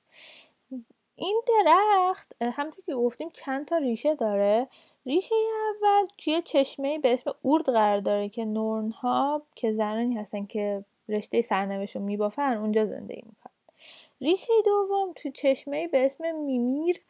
این 1.15 1.41
درخت 1.47 2.35
همونطور 2.41 2.85
که 2.85 2.95
گفتیم 2.95 3.29
چند 3.33 3.65
تا 3.65 3.77
ریشه 3.77 4.15
داره. 4.15 4.67
ریشه 5.05 5.35
اول 5.69 6.07
توی 6.17 6.41
چشمه 6.41 6.99
به 6.99 7.13
اسم 7.13 7.31
اورد 7.41 7.65
قرار 7.65 7.99
داره 7.99 8.29
که 8.29 8.45
نورن 8.45 8.89
ها 8.89 9.41
که 9.55 9.71
زنانی 9.71 10.15
هستن 10.15 10.45
که 10.45 10.85
رشته 11.09 11.41
سرنوشت 11.41 11.95
رو 11.95 12.01
میبافن 12.01 12.57
اونجا 12.57 12.85
زندگی 12.85 13.23
می‌کنن. 13.25 13.54
ریشه 14.21 14.53
دوم 14.65 15.13
تو 15.15 15.29
چشمه 15.29 15.87
به 15.87 16.05
اسم 16.05 16.35
میمیر 16.35 17.01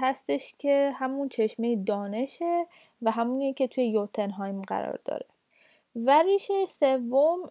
هستش 0.00 0.54
که 0.58 0.92
همون 0.94 1.28
چشمه 1.28 1.76
دانشه 1.76 2.66
و 3.02 3.10
همونیه 3.10 3.52
که 3.52 3.66
توی 3.66 3.88
یوتنهایم 3.88 4.62
قرار 4.62 4.98
داره. 5.04 5.26
و 5.96 6.22
ریشه 6.22 6.66
سوم 6.66 7.50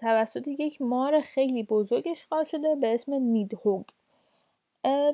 توسط 0.00 0.48
یک 0.48 0.82
مار 0.82 1.20
خیلی 1.20 1.62
بزرگ 1.62 2.08
اشغال 2.08 2.44
شده 2.44 2.74
به 2.74 2.94
اسم 2.94 3.14
نیدهوگ. 3.14 3.84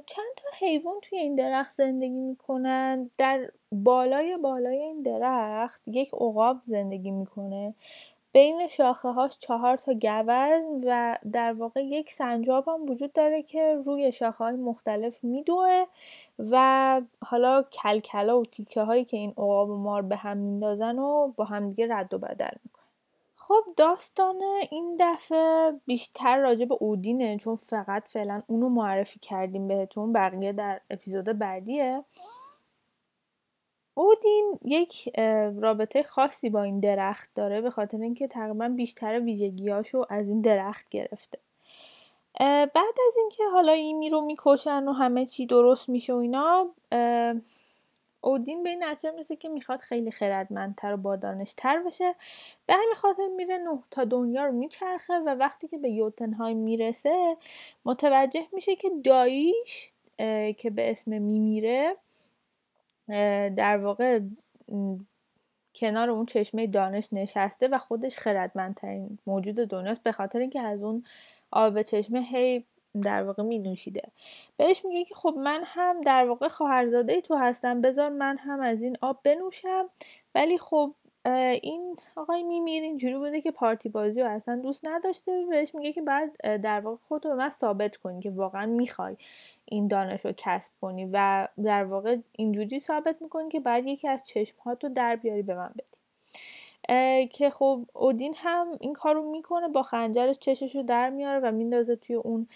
چند 0.07 0.35
تا 0.37 0.49
حیوان 0.61 0.95
توی 1.03 1.19
این 1.19 1.35
درخت 1.35 1.73
زندگی 1.73 2.09
می‌کنن؟ 2.09 3.11
در 3.19 3.51
بالای 3.73 4.37
بالای 4.37 4.79
این 4.79 5.03
درخت 5.03 5.89
یک 5.89 6.09
عقاب 6.15 6.57
زندگی 6.67 7.11
می‌کنه. 7.11 7.75
بین 8.37 8.67
شاخه 8.67 9.09
هاش 9.09 9.39
چهار 9.39 9.77
تا 9.77 9.93
گوزن 9.93 10.81
و 10.87 11.17
در 11.33 11.53
واقع 11.53 11.85
یک 11.85 12.11
سنجاب 12.11 12.69
هم 12.69 12.91
وجود 12.91 13.13
داره 13.13 13.43
که 13.43 13.77
روی 13.87 14.13
شاخه 14.13 14.45
های 14.45 14.57
مختلف 14.57 15.25
میدوه 15.25 15.85
و 16.39 17.03
حالا 17.25 17.63
کلکلا 17.63 18.41
و 18.41 18.45
تیکه 18.45 18.83
هایی 18.83 19.05
که 19.05 19.17
این 19.17 19.31
عقاب 19.31 19.71
و 19.71 19.77
مار 19.77 20.03
به 20.03 20.17
هم 20.17 20.37
میندازن 20.37 20.99
و 20.99 21.33
با 21.37 21.45
هم 21.45 21.69
دیگه 21.71 21.95
رد 21.95 22.15
و 22.15 22.19
بدل 22.19 22.57
می‌کنن. 22.65 22.85
خب 23.37 23.65
داستان 23.77 24.43
این 24.71 24.97
دفعه 25.01 25.73
بیشتر 25.87 26.37
راجع 26.37 26.65
به 26.65 26.75
اودینه 26.81 27.37
چون 27.37 27.57
فقط 27.57 28.09
فعلا 28.09 28.43
اونو 28.47 28.69
معرفی 28.69 29.19
کردیم 29.19 29.69
بهتون 29.69 30.13
بقیه 30.13 30.53
در 30.53 30.81
اپیزود 30.91 31.25
بعدیه. 31.25 32.05
اودین 33.99 34.59
یک 34.65 35.19
رابطه 35.61 36.03
خاصی 36.03 36.51
با 36.51 36.63
این 36.63 36.81
درخت 36.81 37.31
داره 37.35 37.61
به 37.61 37.71
خاطر 37.71 38.01
اینکه 38.01 38.29
تقریبا 38.29 38.69
بیشتر 38.69 39.21
ویژگیاشو 39.21 40.05
از 40.09 40.29
این 40.29 40.41
درخت 40.41 40.89
گرفته. 40.89 41.39
بعد 42.41 42.97
از 43.09 43.17
اینکه 43.17 43.45
حالا 43.53 43.73
این 43.73 44.11
رو 44.11 44.21
می‌کشن 44.21 44.89
و 44.89 44.93
همه 44.93 45.27
چی 45.27 45.47
درست 45.47 45.89
میشه 45.89 46.13
و 46.15 46.17
اینا 46.17 46.71
اودین 48.21 48.63
به 48.63 48.71
این 48.71 48.85
نتیجه 48.85 49.11
می‌رسه 49.11 49.37
که 49.37 49.49
می‌خواد 49.49 49.81
خیلی 49.81 50.11
خردمندتر 50.11 50.95
و 50.95 50.97
با 50.97 51.17
دانشتر 51.17 51.83
بشه. 51.83 52.15
به 52.67 52.75
همین 52.75 52.95
خاطر 52.97 53.29
میره 53.37 53.59
نه 53.59 53.83
تا 53.91 54.05
دنیا 54.05 54.45
رو 54.45 54.53
میچرخه 54.53 55.19
و 55.19 55.29
وقتی 55.29 55.69
که 55.69 55.79
به 55.79 55.91
یوتنهای 55.91 56.55
می‌رسه 56.55 57.37
متوجه 57.85 58.47
میشه 58.53 58.77
که 58.77 58.91
داییش 59.05 59.93
که 60.59 60.71
به 60.75 60.91
اسم 60.91 61.23
میمیره 61.23 61.97
در 63.57 63.79
واقع 63.79 64.21
کنار 65.75 66.11
اون 66.11 66.27
چشمه 66.27 66.67
دانش 66.67 67.13
نشسته 67.13 67.69
و 67.69 67.79
خودش 67.79 68.19
خردمندترین 68.19 69.19
موجود 69.27 69.55
دنیاست 69.55 70.03
به 70.03 70.13
خاطر 70.13 70.39
اینکه 70.39 70.61
از 70.61 70.83
اون 70.83 71.05
آب 71.51 71.83
چشمه 71.83 72.23
هی 72.23 72.65
در 73.03 73.23
واقع 73.23 73.43
می 73.43 73.59
نوشیده 73.59 74.03
بهش 74.57 74.85
میگه 74.85 75.05
که 75.05 75.15
خب 75.15 75.35
من 75.39 75.63
هم 75.65 76.01
در 76.01 76.25
واقع 76.29 76.49
خواهرزاده 76.49 77.21
تو 77.21 77.35
هستم 77.35 77.81
بذار 77.81 78.09
من 78.09 78.37
هم 78.39 78.61
از 78.61 78.83
این 78.83 78.97
آب 79.01 79.21
بنوشم. 79.23 79.89
ولی 80.35 80.59
خب 80.59 80.95
این 81.63 81.97
آقای 82.17 82.43
میمیر 82.43 82.83
اینجوری 82.83 83.17
بوده 83.17 83.41
که 83.41 83.51
پارتی 83.51 83.89
بازی 83.89 84.21
رو 84.21 84.29
اصلا 84.29 84.57
دوست 84.57 84.87
نداشته. 84.89 85.47
بهش 85.51 85.75
میگه 85.75 85.93
که 85.93 86.03
بعد 86.03 86.61
در 86.61 86.81
واقع 86.81 86.97
خود 86.97 87.27
رو 87.27 87.35
من 87.35 87.51
ثابت 87.51 87.97
کنی 87.97 88.21
که 88.21 88.31
واقعا 88.31 88.67
می‌خوای. 88.67 89.17
این 89.69 89.89
دانش 89.89 90.25
رو 90.25 90.33
کسب 90.37 90.73
کنی 90.81 91.11
و 91.13 91.49
در 91.65 91.85
واقع 91.85 92.17
اینجوری 92.33 92.81
ثابت 92.81 93.23
می‌کنی 93.23 93.49
که 93.49 93.61
بعد 93.61 93.87
یکی 93.87 94.09
از 94.09 94.21
چشمهات 94.27 94.85
رو 94.85 94.91
در 94.91 95.17
بیاری 95.17 95.43
به 95.43 95.55
من 95.55 95.71
بدی. 95.79 95.97
که 97.27 97.51
خب 97.51 97.87
اودین 97.95 98.35
هم 98.37 98.77
این 98.81 98.93
کار 98.93 99.15
رو 99.15 99.31
می‌کنه 99.31 99.69
با 99.69 99.83
خنجرش 99.83 100.39
چشش 100.39 100.77
رو 100.77 100.83
در 100.83 101.11
میاره 101.11 101.41
و 101.49 101.53
میندازه 101.53 101.97
توی 101.97 102.17
اون 102.17 102.49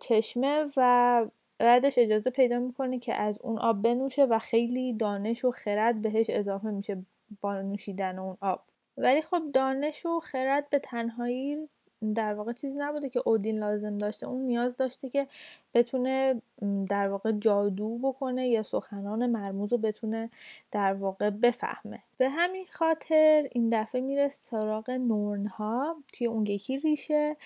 چشمه 0.00 0.64
و 0.76 1.26
بعدش 1.58 1.98
اجازه 1.98 2.30
پیدا 2.30 2.58
می‌کنه 2.58 2.98
که 2.98 3.14
از 3.14 3.38
اون 3.42 3.58
آب 3.58 3.82
بنوشه 3.82 4.24
و 4.24 4.38
خیلی 4.38 4.92
دانش 4.92 5.44
و 5.44 5.50
خرد 5.50 6.02
بهش 6.02 6.26
اضافه 6.30 6.70
میشه 6.70 7.02
با 7.40 7.62
نوشیدن 7.62 8.18
اون 8.18 8.36
آب. 8.40 8.60
ولی 8.96 9.22
خب 9.22 9.42
دانش 9.54 10.06
و 10.06 10.20
خرد 10.20 10.70
به 10.70 10.78
تنهایی 10.78 11.68
در 12.14 12.34
واقع 12.34 12.52
چیزی 12.52 12.78
نبوده 12.78 13.08
که 13.08 13.22
اودین 13.26 13.58
لازم 13.58 13.98
داشته 13.98 14.26
اون 14.26 14.42
نیاز 14.42 14.76
داشته 14.76 15.08
که 15.08 15.26
بتونه 15.74 16.42
در 16.88 17.08
واقع 17.08 17.32
جادو 17.32 17.98
بکنه 17.98 18.48
یا 18.48 18.62
سخنان 18.62 19.26
مرموز 19.26 19.72
رو 19.72 19.78
بتونه 19.78 20.30
در 20.70 20.94
واقع 20.94 21.30
بفهمه. 21.30 22.02
به 22.18 22.28
همین 22.28 22.64
خاطر 22.70 23.48
این 23.52 23.68
دفعه 23.72 24.00
میره 24.00 24.28
سراغ 24.28 24.90
نورن 24.90 25.46
ها 25.46 25.96
توی 26.12 26.26
اون 26.26 26.46
یکی 26.46 26.78
ریشه 26.78 27.36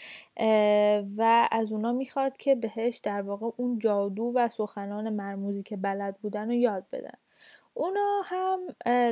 و 1.17 1.49
از 1.51 1.73
اونا 1.73 1.93
می‌خواد 1.93 2.37
که 2.37 2.55
بهش 2.55 2.97
در 2.97 3.23
واقع 3.23 3.51
اون 3.57 3.79
جادو 3.79 4.33
و 4.35 4.49
سخنان 4.49 5.11
مرموزی 5.11 5.63
که 5.63 5.77
بلد 5.77 6.17
بودن 6.23 6.47
رو 6.47 6.55
یاد 6.55 6.87
بدن. 6.93 7.19
اونا 7.75 8.23
هم 8.25 8.61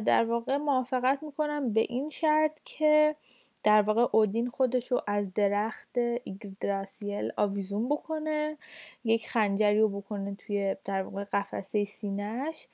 در 0.00 0.24
واقع 0.24 0.56
موافقت 0.56 1.22
می‌کنن 1.22 1.72
به 1.72 1.80
این 1.80 2.10
شرط 2.10 2.60
که 2.64 3.16
در 3.64 3.82
واقع 3.82 4.06
اودین 4.12 4.50
خودشو 4.50 5.00
از 5.06 5.34
درخت 5.34 5.98
ایگدراسیل 6.24 7.32
آویزون 7.36 7.88
بکنه 7.88 8.56
یک 9.04 9.28
خنجری 9.28 9.80
رو 9.80 9.88
بکنه 9.88 10.34
توی 10.34 10.76
در 10.84 11.02
واقع 11.02 11.24
قفسه 11.32 11.84
سینهش 11.84 12.68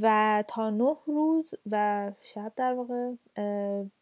و 0.00 0.44
تا 0.48 0.70
نه 0.70 0.96
روز 1.06 1.54
و 1.70 2.12
شب 2.20 2.52
در 2.56 2.74
واقع 2.74 3.12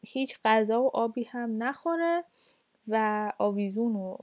هیچ 0.03 0.39
غذا 0.45 0.83
و 0.83 0.97
آبی 0.97 1.25
هم 1.25 1.63
نخوره 1.63 2.25
و 2.89 3.33
آویزون 3.39 3.97
و 3.97 4.17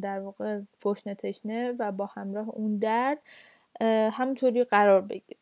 در 0.00 0.20
واقع 0.20 0.60
گشنه 0.84 1.14
تشنه 1.14 1.72
و 1.78 1.92
با 1.92 2.06
همراه 2.06 2.48
اون 2.48 2.78
درد 2.78 3.18
همطوری 4.12 4.64
قرار 4.64 5.00
بگیره. 5.00 5.40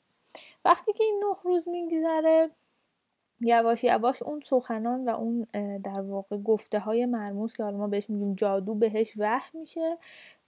وقتی 0.64 0.92
که 0.92 1.04
این 1.04 1.22
نه 1.24 1.36
روز 1.44 1.68
میگذره 1.68 2.50
یواش 3.44 3.84
یواش 3.84 4.22
اون 4.22 4.40
سخنان 4.40 5.04
و 5.04 5.10
اون 5.10 5.46
در 5.78 6.00
واقع 6.00 6.36
گفته 6.36 6.78
های 6.78 7.06
مرموز 7.06 7.52
که 7.52 7.62
حالا 7.62 7.76
ما 7.76 7.88
بهش 7.88 8.10
میگیم 8.10 8.34
جادو 8.34 8.74
بهش 8.74 9.12
وحی 9.16 9.58
میشه 9.58 9.98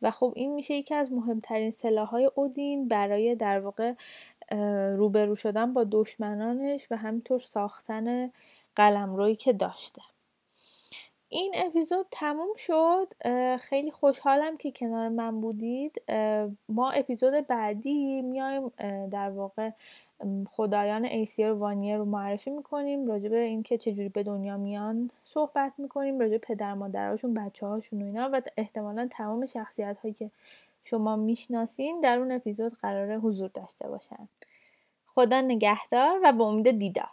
و 0.03 0.11
خب 0.11 0.33
این 0.37 0.55
میشه 0.55 0.75
یکی 0.75 0.95
از 0.95 1.13
مهمترین 1.13 1.71
سلاح 1.71 2.09
های 2.09 2.31
اودین 2.35 2.89
برای 2.89 3.35
در 3.35 3.61
واقع 3.61 3.95
روبرو 4.97 5.35
شدن 5.35 5.73
با 5.75 5.85
دشمنانش 5.91 6.87
و 6.91 6.97
همینطور 6.97 7.39
ساختن 7.39 8.31
قلمرویی 8.77 9.37
که 9.37 9.53
داشته. 9.53 10.03
این 11.29 11.53
اپیزود 11.55 12.07
تموم 12.11 12.55
شد. 12.57 13.13
خیلی 13.61 13.91
خوشحالم 13.91 14.57
که 14.57 14.73
کنار 14.73 15.09
من 15.09 15.41
بودید. 15.41 16.03
ما 16.69 16.91
اپیزود 16.91 17.47
بعدی 17.47 18.23
میایم 18.23 18.69
در 19.11 19.31
واقع 19.31 19.71
خدایان 20.49 21.05
ایسیر 21.05 21.53
و 21.53 21.59
وانیر 21.59 21.97
رو 21.97 22.05
معرفی 22.05 22.51
می‌کنیم 22.51 23.07
راجع 23.07 23.29
به 23.29 23.41
اینکه 23.41 23.79
چجوری 23.79 24.09
به 24.09 24.23
دنیا 24.23 24.57
میان 24.57 25.11
صحبت 25.23 25.73
می‌کنیم 25.79 26.19
راجع 26.19 26.39
پدر 26.39 26.75
مادرهاشون 26.75 27.35
بچه 27.35 27.67
هاشون 27.67 28.03
و 28.03 28.05
اینا 28.05 28.31
و 28.33 28.43
احتمالا 28.57 29.09
تمام 29.11 29.47
شخصیت 29.47 29.99
هایی 29.99 30.15
که 30.15 30.31
شما 30.83 31.17
می‌شناسین 31.17 32.01
در 32.01 32.19
اون 32.19 32.33
اپیزود 32.33 32.73
قرار 32.73 33.17
حضور 33.17 33.51
داشته 33.55 33.89
باشن. 33.89 34.29
خدا 35.07 35.41
نگهدار 35.41 36.21
و 36.23 36.33
به 36.33 36.45
امید 36.45 36.79
دیدار. 36.79 37.11